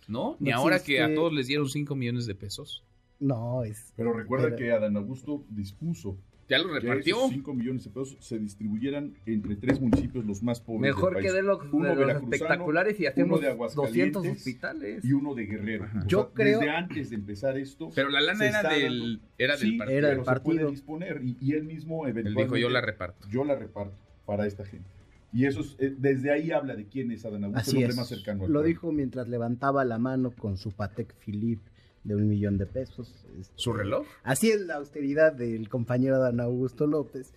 ¿No? 0.08 0.36
Ni 0.40 0.50
ahora 0.50 0.82
que 0.82 1.00
a 1.00 1.14
todos 1.14 1.32
les 1.32 1.46
dieron 1.46 1.68
5 1.68 1.94
millones 1.94 2.26
de 2.26 2.34
pesos. 2.34 2.84
No, 3.20 3.64
es. 3.64 3.92
Pero 3.96 4.12
recuerda 4.12 4.54
que 4.56 4.70
Adán 4.72 4.96
Augusto 4.96 5.44
dispuso. 5.50 6.16
Ya 6.48 6.56
lo 6.58 6.72
repartió. 6.72 7.16
Que 7.16 7.20
esos 7.24 7.30
5 7.32 7.54
millones 7.54 7.84
de 7.84 7.90
pesos 7.90 8.16
se 8.20 8.38
distribuyeran 8.38 9.12
entre 9.26 9.54
tres 9.56 9.78
municipios 9.82 10.24
los 10.24 10.42
más 10.42 10.60
pobres. 10.62 10.80
Mejor 10.80 11.12
del 11.14 11.22
que 11.22 11.28
país. 11.28 11.34
de 11.34 11.42
los, 11.42 11.58
uno 11.72 11.84
de 11.84 11.90
los 11.90 11.98
veracruzano, 11.98 12.34
espectaculares 12.34 13.00
y 13.00 13.06
hacemos 13.06 13.38
uno 13.40 13.48
de 13.48 13.54
200 13.54 13.76
Aguascalientes 13.76 14.32
hospitales. 14.38 15.04
Y 15.04 15.12
uno 15.12 15.34
de 15.34 15.44
Guerrero. 15.44 15.84
O 15.84 16.06
Yo 16.06 16.22
sea, 16.22 16.30
creo- 16.32 16.58
Desde 16.60 16.70
antes 16.70 17.10
de 17.10 17.16
empezar 17.16 17.58
esto. 17.58 17.90
Pero 17.94 18.08
la 18.08 18.22
lana 18.22 18.46
era 18.48 18.62
del, 18.70 19.20
era 19.36 19.56
del 19.58 19.60
Sí, 19.72 19.76
partido. 19.76 19.98
era 19.98 20.08
del 20.08 20.18
pero 20.20 20.34
se 20.36 20.40
puede 20.40 20.58
partido. 20.60 20.70
disponer 20.70 21.20
y, 21.22 21.36
y 21.38 21.52
él 21.52 21.64
mismo 21.64 22.06
Él 22.06 22.12
eventualmente. 22.12 22.44
dijo 22.44 22.56
yo 22.56 22.70
la 22.70 22.80
reparto. 22.80 23.28
Yo 23.28 23.44
la 23.44 23.54
reparto 23.54 23.94
para 24.24 24.46
esta 24.46 24.64
gente. 24.64 24.88
Y 25.34 25.44
eso 25.44 25.60
es, 25.60 25.76
eh, 25.78 25.94
desde 25.98 26.30
ahí 26.32 26.50
habla 26.50 26.74
de 26.76 26.86
quién 26.86 27.10
es 27.10 27.26
Adán 27.26 27.44
Augusto, 27.44 27.60
Así 27.60 27.76
el 27.76 27.82
es. 27.82 27.84
hombre 27.90 27.96
más 27.96 28.08
cercano 28.08 28.44
al 28.44 28.48
Lo 28.50 28.60
pueblo. 28.60 28.62
dijo 28.68 28.90
mientras 28.92 29.28
levantaba 29.28 29.84
la 29.84 29.98
mano 29.98 30.30
con 30.30 30.56
su 30.56 30.72
Patek 30.72 31.14
Philippe 31.18 31.70
de 32.08 32.16
un 32.16 32.28
millón 32.28 32.58
de 32.58 32.66
pesos. 32.66 33.14
Este, 33.38 33.52
¿Su 33.56 33.72
reloj? 33.72 34.06
Así 34.24 34.50
es 34.50 34.62
la 34.62 34.76
austeridad 34.76 35.32
del 35.32 35.68
compañero 35.68 36.18
Dan 36.18 36.40
Augusto 36.40 36.86
López. 36.86 37.32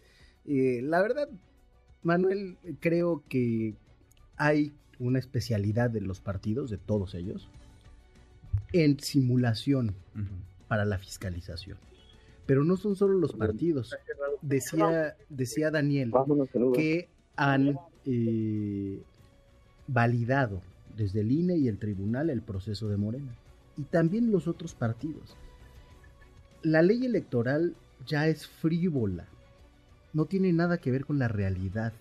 Eh, 0.46 0.80
la 0.82 1.02
verdad, 1.02 1.30
Manuel, 2.02 2.58
creo 2.80 3.24
que 3.30 3.76
hay 4.38 4.74
una 4.98 5.20
especialidad 5.20 5.90
de 5.90 6.02
los 6.02 6.22
partidos, 6.22 6.70
de 6.70 6.78
todos 6.78 7.14
ellos, 7.16 7.50
en 8.74 9.00
simulación 9.00 9.94
para 10.68 10.86
la 10.86 10.98
fiscalización. 10.98 11.78
Pero 12.46 12.64
no 12.64 12.78
son 12.78 12.96
solo 12.96 13.18
los 13.18 13.34
partidos. 13.34 13.96
Decía, 14.42 15.16
decía 15.30 15.70
Daniel 15.70 16.12
que 16.74 17.10
han 17.36 17.78
eh, 18.06 19.00
validado 19.88 20.62
desde 20.98 21.22
el 21.22 21.32
INE 21.32 21.58
y 21.58 21.68
el 21.68 21.78
tribunal 21.78 22.30
el 22.30 22.42
proceso 22.42 22.88
de 22.88 22.98
Morena. 22.98 23.36
Y 23.82 23.86
también 23.86 24.32
los 24.32 24.48
otros 24.48 24.76
partidos. 24.76 25.36
La 26.62 26.84
ley 26.84 27.04
electoral 27.04 27.74
ya 28.06 28.28
es 28.28 28.46
frívola. 28.46 29.26
No 30.14 30.26
tiene 30.26 30.54
nada 30.54 30.78
que 30.78 30.92
ver 30.92 31.04
con 31.04 31.18
la 31.18 31.28
realidad 31.28 31.92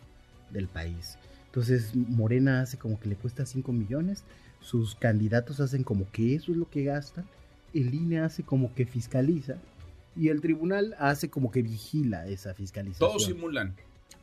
del 0.50 0.68
país. 0.68 1.16
Entonces 1.46 1.94
Morena 1.94 2.60
hace 2.60 2.76
como 2.76 3.00
que 3.00 3.08
le 3.08 3.16
cuesta 3.16 3.46
5 3.46 3.72
millones, 3.72 4.24
sus 4.60 4.94
candidatos 4.94 5.58
hacen 5.60 5.84
como 5.84 6.10
que 6.10 6.34
eso 6.34 6.52
es 6.52 6.58
lo 6.58 6.68
que 6.68 6.84
gastan, 6.84 7.24
el 7.72 7.94
INE 7.94 8.20
hace 8.20 8.42
como 8.42 8.74
que 8.74 8.84
fiscaliza 8.84 9.56
y 10.14 10.28
el 10.28 10.42
tribunal 10.42 10.94
hace 10.98 11.30
como 11.30 11.50
que 11.50 11.62
vigila 11.62 12.26
esa 12.26 12.52
fiscalización. 12.52 13.08
Todos 13.08 13.24
simulan. 13.24 13.74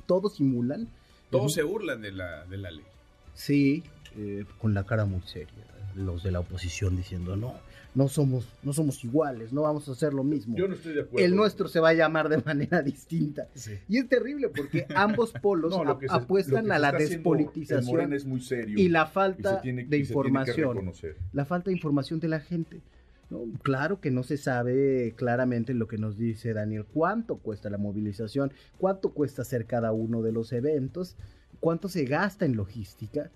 Todos 0.06 0.36
simulan. 0.36 0.88
Todos 1.32 1.54
se 1.54 1.64
burlan 1.64 2.02
de 2.04 2.12
la, 2.12 2.46
de 2.46 2.58
la 2.58 2.70
ley. 2.70 2.86
Sí, 3.34 3.84
eh, 4.16 4.46
con 4.60 4.76
la 4.76 4.84
cara 4.84 5.06
muy 5.06 5.22
seria. 5.22 5.66
Los 5.98 6.24
de 6.24 6.32
la 6.32 6.40
oposición 6.40 6.96
diciendo, 6.96 7.36
no, 7.36 7.54
no 7.96 8.08
somos, 8.08 8.48
no 8.64 8.72
somos 8.74 9.04
iguales, 9.04 9.52
no 9.52 9.64
vamos 9.64 9.90
a 9.90 9.94
hacer 9.94 10.14
lo 10.14 10.24
mismo. 10.24 10.56
Yo 10.56 10.68
no 10.68 10.76
estoy 10.76 10.94
de 10.94 11.02
acuerdo. 11.02 11.26
El 11.26 11.36
nuestro 11.36 11.68
se 11.68 11.80
va 11.80 11.90
a 11.90 11.94
llamar 11.94 12.30
de 12.30 12.38
manera 12.46 12.82
distinta. 12.84 13.48
Sí. 13.56 13.72
Y 13.90 13.98
es 13.98 14.08
terrible 14.08 14.50
porque 14.50 14.86
ambos 14.96 15.32
polos 15.34 15.72
No, 15.84 16.00
se- 16.00 16.06
apuestan 16.10 16.72
a 16.72 16.78
la 16.80 16.92
despolitización 16.92 18.14
es 18.14 18.26
muy 18.26 18.42
serio. 18.42 18.78
y 18.78 18.90
la 18.90 19.06
falta 19.08 19.54
de 19.54 19.58
y 19.58 19.62
tiene 19.62 19.98
información. 19.98 20.92
La 21.34 21.46
falta 21.46 21.70
de 21.70 21.76
información 21.76 22.20
de 22.20 22.28
la 22.28 22.40
gente. 22.40 22.82
¿no? 23.30 23.42
Claro 23.62 24.00
que 24.00 24.10
no 24.12 24.24
se 24.24 24.38
sabe 24.38 25.14
claramente 25.18 25.74
lo 25.74 25.88
que 25.88 25.98
nos 25.98 26.18
dice 26.18 26.54
Daniel, 26.54 26.86
cuánto 26.86 27.38
cuesta 27.38 27.70
la 27.70 27.78
movilización, 27.78 28.54
cuánto 28.78 29.10
cuesta 29.10 29.42
hacer 29.42 29.66
cada 29.66 29.92
uno 29.92 30.22
de 30.22 30.32
los 30.32 30.54
eventos, 30.54 31.18
cuánto 31.60 31.90
se 31.90 32.06
gasta 32.06 32.46
en 32.46 32.56
logística, 32.56 33.30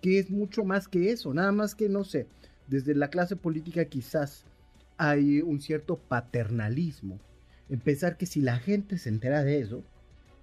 que 0.00 0.18
es 0.18 0.30
mucho 0.30 0.64
más 0.64 0.88
que 0.88 1.10
eso, 1.10 1.32
nada 1.34 1.52
más 1.52 1.74
que, 1.74 1.88
no 1.88 2.04
sé, 2.04 2.26
desde 2.66 2.94
la 2.94 3.08
clase 3.08 3.36
política 3.36 3.84
quizás 3.86 4.44
hay 4.96 5.40
un 5.40 5.60
cierto 5.60 5.96
paternalismo, 5.96 7.18
en 7.68 7.80
pensar 7.80 8.16
que 8.16 8.26
si 8.26 8.40
la 8.40 8.58
gente 8.58 8.98
se 8.98 9.08
entera 9.08 9.44
de 9.44 9.60
eso, 9.60 9.82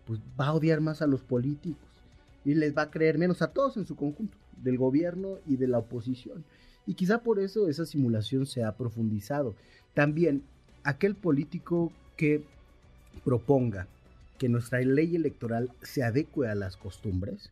pues 0.06 0.20
va 0.40 0.48
a 0.48 0.54
odiar 0.54 0.82
más 0.82 1.02
a 1.02 1.08
los 1.08 1.22
políticos 1.22 1.90
y 2.44 2.54
les 2.54 2.76
va 2.76 2.84
a 2.84 2.92
creer 2.92 3.18
menos 3.18 3.42
a 3.42 3.52
todos 3.52 3.78
en 3.78 3.86
su 3.86 3.96
conjunto, 3.96 4.38
del 4.62 4.78
gobierno 4.78 5.40
y 5.48 5.58
de 5.58 5.68
la 5.68 5.80
oposición. 5.80 6.46
Y 6.86 6.94
quizá 6.94 7.24
por 7.24 7.40
eso 7.40 7.68
esa 7.68 7.86
simulación 7.86 8.46
se 8.46 8.64
ha 8.64 8.76
profundizado. 8.78 9.56
También 9.94 10.44
aquel 10.84 11.16
político 11.16 11.92
que 12.16 12.44
proponga 13.24 13.88
que 14.38 14.50
nuestra 14.50 14.80
ley 14.82 15.16
electoral 15.16 15.72
se 15.82 16.04
adecue 16.04 16.48
a 16.48 16.56
las 16.56 16.78
costumbres, 16.78 17.52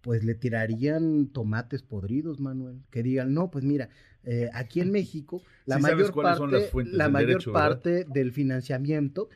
pues 0.00 0.24
le 0.24 0.34
tirarían 0.34 1.28
tomates 1.28 1.82
podridos, 1.82 2.40
Manuel. 2.40 2.82
Que 2.90 3.02
digan, 3.02 3.34
no, 3.34 3.50
pues 3.50 3.64
mira, 3.64 3.90
eh, 4.24 4.50
aquí 4.52 4.80
en 4.80 4.90
México 4.90 5.42
la 5.66 5.76
Sí 5.76 5.82
mayor 5.82 6.14
parte, 6.14 6.70
la 6.92 7.04
del 7.04 7.12
mayor 7.12 7.28
derecho, 7.28 7.52
¿verdad? 7.52 7.68
parte 7.68 8.04
del 8.04 8.32
financiamiento, 8.32 9.28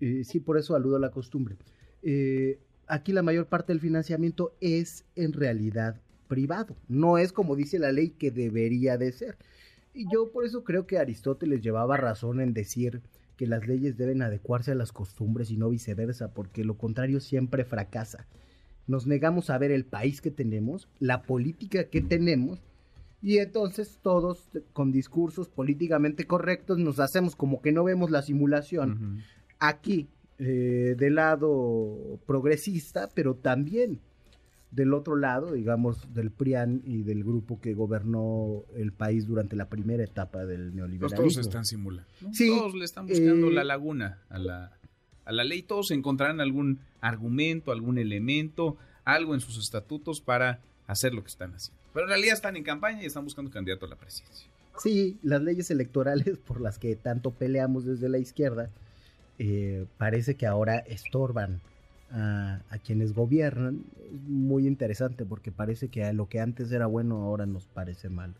eh, 0.00 0.24
sí, 0.24 0.40
por 0.40 0.58
eso 0.58 0.74
aludo 0.74 0.96
a 0.96 1.00
la 1.00 1.10
costumbre. 1.10 1.56
Eh, 2.02 2.60
aquí 2.86 3.12
la 3.12 3.22
mayor 3.22 3.46
parte 3.46 3.72
del 3.72 3.80
financiamiento 3.80 4.56
es 4.60 5.04
en 5.16 5.32
realidad 5.32 6.00
privado. 6.28 6.76
No 6.88 7.18
es 7.18 7.32
como 7.32 7.56
dice 7.56 7.78
la 7.78 7.92
ley 7.92 8.10
que 8.10 8.30
debería 8.30 8.96
de 8.96 9.12
ser. 9.12 9.36
Y 9.92 10.06
yo 10.12 10.30
por 10.30 10.44
eso 10.44 10.62
creo 10.62 10.86
que 10.86 10.98
Aristóteles 10.98 11.62
llevaba 11.62 11.96
razón 11.96 12.40
en 12.40 12.54
decir 12.54 13.02
que 13.36 13.46
las 13.46 13.66
leyes 13.66 13.96
deben 13.96 14.22
adecuarse 14.22 14.70
a 14.70 14.74
las 14.74 14.92
costumbres 14.92 15.50
y 15.50 15.56
no 15.56 15.70
viceversa, 15.70 16.32
porque 16.32 16.62
lo 16.62 16.76
contrario 16.76 17.20
siempre 17.20 17.64
fracasa. 17.64 18.26
Nos 18.86 19.06
negamos 19.06 19.50
a 19.50 19.58
ver 19.58 19.70
el 19.70 19.84
país 19.84 20.20
que 20.20 20.30
tenemos, 20.30 20.88
la 20.98 21.22
política 21.22 21.84
que 21.84 22.00
tenemos, 22.00 22.60
y 23.22 23.38
entonces 23.38 23.98
todos 24.02 24.48
con 24.72 24.92
discursos 24.92 25.48
políticamente 25.48 26.26
correctos 26.26 26.78
nos 26.78 26.98
hacemos 27.00 27.36
como 27.36 27.60
que 27.60 27.70
no 27.72 27.84
vemos 27.84 28.10
la 28.10 28.22
simulación 28.22 29.22
aquí 29.58 30.08
eh, 30.38 30.94
del 30.96 31.16
lado 31.16 32.18
progresista, 32.26 33.10
pero 33.14 33.34
también 33.34 34.00
del 34.70 34.94
otro 34.94 35.16
lado, 35.16 35.52
digamos, 35.52 36.14
del 36.14 36.30
PRIAN 36.30 36.80
y 36.84 37.02
del 37.02 37.24
grupo 37.24 37.60
que 37.60 37.74
gobernó 37.74 38.64
el 38.76 38.92
país 38.92 39.26
durante 39.26 39.56
la 39.56 39.68
primera 39.68 40.04
etapa 40.04 40.46
del 40.46 40.66
Pues 40.66 40.74
neoliberalismo. 40.74 41.16
todos 41.18 41.36
están 41.36 41.64
simulando. 41.64 42.08
¿no? 42.22 42.32
Sí, 42.32 42.48
todos 42.48 42.74
le 42.74 42.84
están 42.84 43.06
buscando 43.06 43.48
eh, 43.48 43.52
la 43.52 43.64
laguna 43.64 44.18
a 44.28 44.38
la, 44.38 44.79
a 45.30 45.32
la 45.32 45.44
ley. 45.44 45.62
Todos 45.62 45.92
encontrarán 45.92 46.40
algún 46.40 46.80
argumento, 47.00 47.72
algún 47.72 47.98
elemento, 47.98 48.76
algo 49.04 49.34
en 49.34 49.40
sus 49.40 49.58
estatutos 49.58 50.20
para 50.20 50.60
hacer 50.86 51.14
lo 51.14 51.22
que 51.22 51.28
están 51.28 51.54
haciendo. 51.54 51.80
Pero 51.94 52.06
en 52.06 52.10
realidad 52.10 52.34
están 52.34 52.56
en 52.56 52.64
campaña 52.64 53.02
y 53.02 53.06
están 53.06 53.24
buscando 53.24 53.50
candidato 53.50 53.86
a 53.86 53.88
la 53.88 53.96
presidencia. 53.96 54.48
Sí, 54.78 55.18
las 55.22 55.40
leyes 55.40 55.70
electorales 55.70 56.38
por 56.46 56.60
las 56.60 56.78
que 56.78 56.96
tanto 56.96 57.30
peleamos 57.30 57.84
desde 57.84 58.08
la 58.08 58.18
izquierda 58.18 58.70
eh, 59.38 59.86
parece 59.98 60.34
que 60.34 60.46
ahora 60.46 60.78
estorban 60.78 61.60
a, 62.10 62.60
a 62.68 62.78
quienes 62.78 63.14
gobiernan. 63.14 63.84
Es 64.12 64.20
muy 64.22 64.66
interesante 64.66 65.24
porque 65.24 65.52
parece 65.52 65.88
que 65.88 66.12
lo 66.12 66.28
que 66.28 66.40
antes 66.40 66.72
era 66.72 66.86
bueno 66.86 67.22
ahora 67.22 67.46
nos 67.46 67.66
parece 67.66 68.08
malo. 68.08 68.34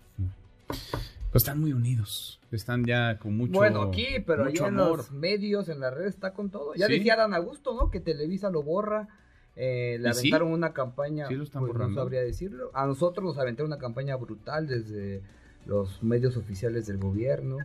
Pues 1.30 1.44
están 1.44 1.60
muy 1.60 1.72
unidos. 1.72 2.40
Están 2.50 2.84
ya 2.84 3.18
con 3.18 3.36
mucho 3.36 3.52
bueno, 3.52 3.82
aquí, 3.82 4.06
pero 4.26 4.44
allá 4.46 4.66
en 4.68 4.74
los 4.76 5.12
medios, 5.12 5.68
en 5.68 5.78
las 5.80 5.94
redes, 5.94 6.14
está 6.14 6.32
con 6.32 6.50
todo. 6.50 6.74
Ya 6.74 6.86
Sí. 6.86 6.94
decía 6.94 7.16
Dan 7.16 7.34
Augusto, 7.34 7.74
¿no? 7.74 7.90
Que 7.90 8.00
Televisa 8.00 8.50
lo 8.50 8.62
borra. 8.62 9.08
Eh, 9.56 9.98
le 10.00 10.08
aventaron 10.08 10.50
una 10.52 10.72
campaña, 10.72 11.28
Sí 11.28 11.34
lo 11.34 11.44
están 11.44 11.60
pues, 11.62 11.72
no 11.72 11.78
borrando. 11.78 12.00
sabría 12.00 12.22
decirlo. 12.22 12.70
A 12.74 12.86
nosotros 12.86 13.24
nos 13.24 13.38
aventaron 13.38 13.70
una 13.70 13.78
campaña 13.78 14.16
brutal 14.16 14.66
desde 14.66 15.22
los 15.66 16.02
medios 16.02 16.36
oficiales 16.36 16.86
del 16.86 16.98
gobierno. 16.98 17.58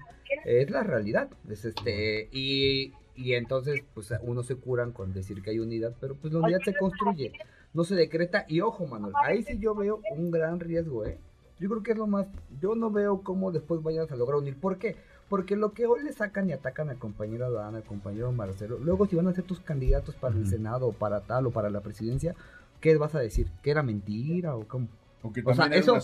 Es 0.45 0.69
la 0.69 0.83
realidad. 0.83 1.29
Es 1.49 1.65
este, 1.65 2.29
y, 2.31 2.93
y 3.15 3.33
entonces, 3.33 3.81
pues 3.95 4.13
uno 4.21 4.43
se 4.43 4.55
curan 4.55 4.91
con 4.91 5.13
decir 5.13 5.41
que 5.41 5.51
hay 5.51 5.59
unidad, 5.59 5.95
pero 5.99 6.15
pues 6.15 6.33
la 6.33 6.39
unidad 6.41 6.59
se 6.65 6.75
construye, 6.75 7.31
no 7.73 7.83
se 7.83 7.95
decreta. 7.95 8.45
Y 8.47 8.61
ojo, 8.61 8.85
Manuel, 8.85 9.13
ahí 9.23 9.41
sí 9.43 9.57
yo 9.59 9.73
veo 9.73 10.01
un 10.11 10.29
gran 10.31 10.59
riesgo, 10.59 11.05
¿eh? 11.05 11.17
Yo 11.59 11.69
creo 11.69 11.83
que 11.83 11.91
es 11.91 11.97
lo 11.97 12.07
más. 12.07 12.27
Yo 12.61 12.75
no 12.75 12.91
veo 12.91 13.21
cómo 13.21 13.51
después 13.51 13.81
vayan 13.81 14.07
a 14.09 14.15
lograr 14.15 14.39
unir. 14.39 14.57
¿Por 14.59 14.77
qué? 14.77 14.95
Porque 15.29 15.55
lo 15.55 15.71
que 15.71 15.87
hoy 15.87 16.03
le 16.03 16.13
sacan 16.13 16.49
y 16.49 16.53
atacan 16.53 16.89
al 16.89 16.97
compañero 16.97 17.45
Adán, 17.45 17.75
al 17.75 17.83
compañero 17.83 18.31
Marcelo, 18.31 18.77
luego 18.77 19.07
si 19.07 19.15
van 19.15 19.27
a 19.27 19.33
ser 19.33 19.43
tus 19.43 19.59
candidatos 19.59 20.15
para 20.15 20.35
el 20.35 20.47
Senado 20.47 20.87
o 20.87 20.91
para 20.91 21.21
tal 21.21 21.47
o 21.47 21.51
para 21.51 21.69
la 21.69 21.81
presidencia, 21.81 22.35
¿qué 22.79 22.95
vas 22.97 23.15
a 23.15 23.19
decir? 23.19 23.47
¿Que 23.63 23.71
era 23.71 23.81
mentira 23.81 24.55
o 24.55 24.67
cómo? 24.67 24.87
o 25.23 25.53
sea, 25.55 25.65
eso, 25.67 25.97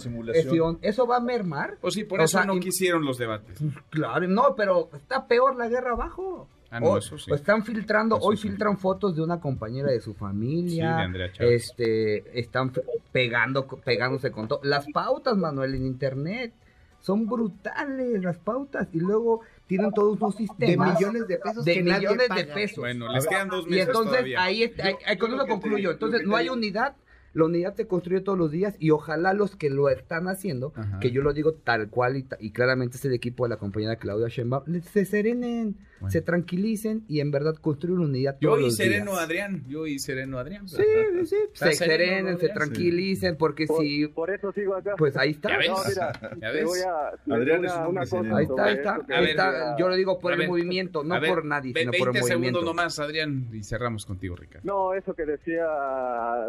eso 0.82 1.08
va 1.08 1.18
a 1.18 1.20
mermar. 1.20 1.78
O 1.82 1.92
sí, 1.92 2.04
por 2.04 2.22
eso 2.22 2.44
no 2.44 2.60
quisieron 2.60 3.06
los 3.06 3.20
debates. 3.20 3.60
Claro, 3.92 4.28
no, 4.28 4.56
pero 4.56 4.90
está 4.94 5.28
peor 5.28 5.56
la 5.56 5.68
guerra 5.68 5.92
abajo. 5.92 6.48
Ah, 6.72 6.80
no, 6.80 6.98
eso 6.98 7.18
sí. 7.18 7.30
están 7.34 7.66
filtrando, 7.66 8.18
hoy 8.18 8.38
filtran 8.38 8.78
fotos 8.78 9.14
de 9.14 9.22
una 9.22 9.42
compañera 9.42 9.92
de 9.92 10.00
su 10.00 10.14
familia. 10.14 10.94
Sí, 10.94 10.98
de 10.98 11.04
Andrea 11.04 11.32
Chávez. 11.32 11.66
Este, 11.66 12.40
están 12.40 12.72
pegando, 13.12 13.68
pegándose 13.68 14.32
con 14.32 14.48
todo. 14.48 14.62
Las 14.64 14.86
pautas, 14.92 15.36
Manuel, 15.36 15.76
en 15.76 15.86
internet. 15.86 16.54
Son 17.02 17.28
brutales 17.28 18.24
las 18.24 18.38
pautas. 18.38 18.88
Y 18.94 19.00
luego 19.00 19.42
tienen 19.68 19.92
todos 19.92 20.18
unos 20.22 20.36
sistemas. 20.36 20.98
De 21.00 21.06
millones 21.06 21.28
de 21.28 21.38
pesos. 21.40 21.66
De 21.66 21.84
millones 21.84 22.30
de 22.34 22.44
pesos. 22.46 22.78
Bueno, 22.78 23.12
les 23.12 23.28
quedan 23.28 23.50
dos 23.50 23.66
meses 23.66 23.78
Y 23.78 23.82
entonces, 23.82 24.12
todavía. 24.12 24.42
ahí, 24.42 24.74
ahí, 25.06 25.18
con 25.18 25.34
eso 25.34 25.46
concluyo. 25.48 25.92
Entonces, 25.92 26.22
no 26.26 26.38
hay 26.38 26.48
unidad 26.48 26.96
la 27.34 27.46
unidad 27.46 27.76
se 27.76 27.88
construye 27.88 28.22
todos 28.22 28.38
los 28.38 28.52
días 28.52 28.76
y 28.80 28.92
ojalá 28.92 29.34
los 29.34 29.56
que 29.56 29.70
lo 29.70 29.90
están 29.90 30.28
haciendo, 30.28 30.74
que 31.00 31.12
yo 31.12 31.22
lo 31.22 31.34
digo 31.34 31.54
tal 31.54 31.90
cual 31.90 32.18
y, 32.18 32.52
claramente 32.52 32.98
es 32.98 33.06
el 33.06 33.14
equipo 33.14 33.46
de 33.46 33.50
la 33.50 33.58
compañera 33.58 33.96
Claudia 33.96 34.28
Sheinbaum, 34.28 34.82
se 34.82 35.06
serenen, 35.06 35.78
se 36.10 36.22
tranquilicen 36.22 37.04
y 37.08 37.20
en 37.20 37.32
verdad 37.32 37.56
construyen 37.56 38.00
una 38.00 38.08
unidad 38.08 38.38
todos 38.40 38.60
Yo 38.60 38.68
y 38.68 38.72
sereno 38.72 39.16
Adrián, 39.16 39.64
yo 39.68 39.88
y 39.88 40.00
sereno 40.00 40.40
Adrián. 40.40 40.68
Sí, 40.68 40.84
sí, 41.26 41.36
se 41.54 41.74
serenen, 41.74 42.38
se 42.38 42.50
tranquilicen 42.50 43.38
porque 43.38 43.68
si... 43.68 44.08
Por 44.08 44.30
eso 44.30 44.52
sigo 44.52 44.76
acá. 44.76 44.96
Pues 44.98 45.16
ahí 45.18 45.32
está. 45.32 45.50
¿Ya 45.50 46.52
ves? 46.52 46.66
Voy 46.66 46.80
a, 46.80 47.36
Adrián 47.36 47.60
una, 47.60 47.88
una 47.88 48.02
cosa 48.02 48.22
Ahí 48.38 48.46
está, 48.46 48.64
ahí 48.64 48.74
está. 48.76 49.00
Ahí 49.10 49.26
está. 49.26 49.78
Yo 49.78 49.88
lo 49.90 49.96
digo 49.96 50.20
por 50.20 50.34
el 50.34 50.48
movimiento, 50.48 51.04
no 51.04 51.20
por 51.22 51.46
nadie, 51.46 51.74
sino 51.74 51.92
por 51.92 52.10
el 52.10 52.22
movimiento. 52.22 52.28
20 52.28 52.28
segundos 52.28 52.64
nomás, 52.64 53.00
Adrián, 53.00 53.50
y 53.54 53.64
cerramos 53.64 54.06
contigo, 54.06 54.36
Ricardo. 54.36 54.66
No, 54.66 54.94
eso 54.94 55.14
que 55.14 55.26
decía 55.26 55.66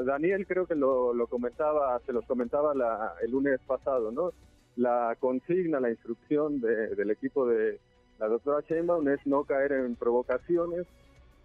Daniel, 0.04 0.46
creo 0.46 0.66
que 0.66 0.74
lo, 0.74 1.12
lo 1.14 1.26
comentaba, 1.26 2.00
se 2.06 2.12
los 2.12 2.24
comentaba 2.26 2.74
la, 2.74 3.14
el 3.22 3.30
lunes 3.30 3.60
pasado, 3.66 4.10
¿no? 4.10 4.32
La 4.76 5.16
consigna, 5.20 5.80
la 5.80 5.90
instrucción 5.90 6.60
de, 6.60 6.94
del 6.94 7.10
equipo 7.10 7.46
de 7.46 7.78
la 8.22 8.28
doctora 8.28 8.64
Sheinbaum 8.68 9.08
es 9.08 9.18
no 9.26 9.42
caer 9.42 9.72
en 9.72 9.96
provocaciones, 9.96 10.86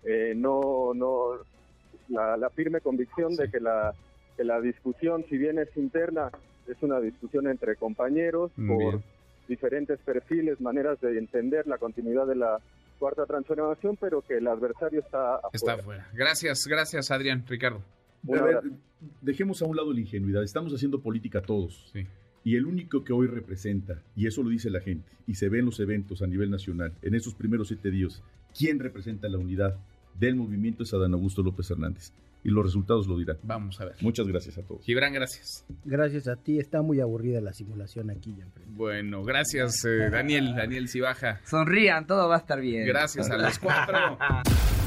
eh, 0.03 0.33
no, 0.35 0.93
no, 0.93 1.31
la, 2.07 2.49
firme 2.51 2.81
convicción 2.81 3.35
de 3.35 3.49
que 3.49 3.59
la, 3.59 3.95
que 4.35 4.43
la 4.43 4.61
discusión, 4.61 5.25
si 5.27 5.39
bien 5.39 5.57
es 5.57 5.75
interna, 5.75 6.29
es 6.67 6.77
una 6.81 6.99
discusión 6.99 7.47
entre 7.47 7.77
compañeros 7.77 8.51
por 8.67 9.01
diferentes 9.47 9.97
perfiles, 10.01 10.61
maneras 10.61 11.01
de 11.01 11.17
entender 11.17 11.65
la 11.65 11.79
continuidad 11.79 12.27
de 12.27 12.35
la 12.35 12.59
cuarta 12.99 13.25
transformación, 13.25 13.97
pero 13.99 14.21
que 14.21 14.37
el 14.37 14.47
adversario 14.47 14.99
está 14.99 15.37
afuera. 15.37 15.49
Está 15.53 15.73
afuera. 15.73 16.07
Gracias, 16.13 16.67
gracias 16.67 17.09
Adrián, 17.09 17.43
Ricardo. 17.47 17.81
A 18.29 18.43
ver, 18.43 18.61
dejemos 19.21 19.63
a 19.63 19.65
un 19.65 19.75
lado 19.75 19.91
la 19.91 20.01
ingenuidad. 20.01 20.43
Estamos 20.43 20.71
haciendo 20.73 21.01
política 21.01 21.41
todos. 21.41 21.91
Y 22.47 22.55
el 22.55 22.65
único 22.65 23.03
que 23.03 23.11
hoy 23.11 23.27
representa, 23.27 24.01
y 24.15 24.25
eso 24.25 24.41
lo 24.41 24.49
dice 24.49 24.69
la 24.69 24.79
gente, 24.79 25.11
y 25.27 25.35
se 25.35 25.49
ve 25.49 25.59
en 25.59 25.65
los 25.65 25.81
eventos 25.81 26.21
a 26.21 26.27
nivel 26.27 26.49
nacional, 26.49 26.93
en 27.01 27.13
esos 27.13 27.33
primeros 27.33 27.67
siete 27.67 27.91
días, 27.91 28.23
quién 28.57 28.79
representa 28.79 29.27
la 29.27 29.37
unidad 29.37 29.75
del 30.17 30.37
movimiento 30.37 30.83
es 30.83 30.93
Adán 30.93 31.13
Augusto 31.13 31.43
López 31.43 31.69
Hernández. 31.69 32.13
Y 32.45 32.51
los 32.51 32.63
resultados 32.63 33.05
lo 33.05 33.17
dirán. 33.17 33.35
Vamos 33.43 33.81
a 33.81 33.85
ver. 33.87 33.95
Muchas 33.99 34.29
gracias 34.29 34.57
a 34.57 34.61
todos. 34.61 34.81
Gibran, 34.85 35.11
gracias. 35.11 35.65
Gracias 35.83 36.29
a 36.29 36.37
ti. 36.37 36.57
Está 36.57 36.81
muy 36.81 37.01
aburrida 37.01 37.41
la 37.41 37.51
simulación 37.51 38.11
aquí 38.11 38.33
ya. 38.37 38.47
Bueno, 38.65 39.25
gracias 39.25 39.83
eh, 39.83 40.09
Daniel, 40.09 40.55
Daniel 40.55 40.87
Cibaja. 40.87 41.41
Sonrían, 41.43 42.07
todo 42.07 42.29
va 42.29 42.35
a 42.35 42.39
estar 42.39 42.61
bien. 42.61 42.87
Gracias 42.87 43.29
a 43.29 43.37
los 43.37 43.59
cuatro. 43.59 44.17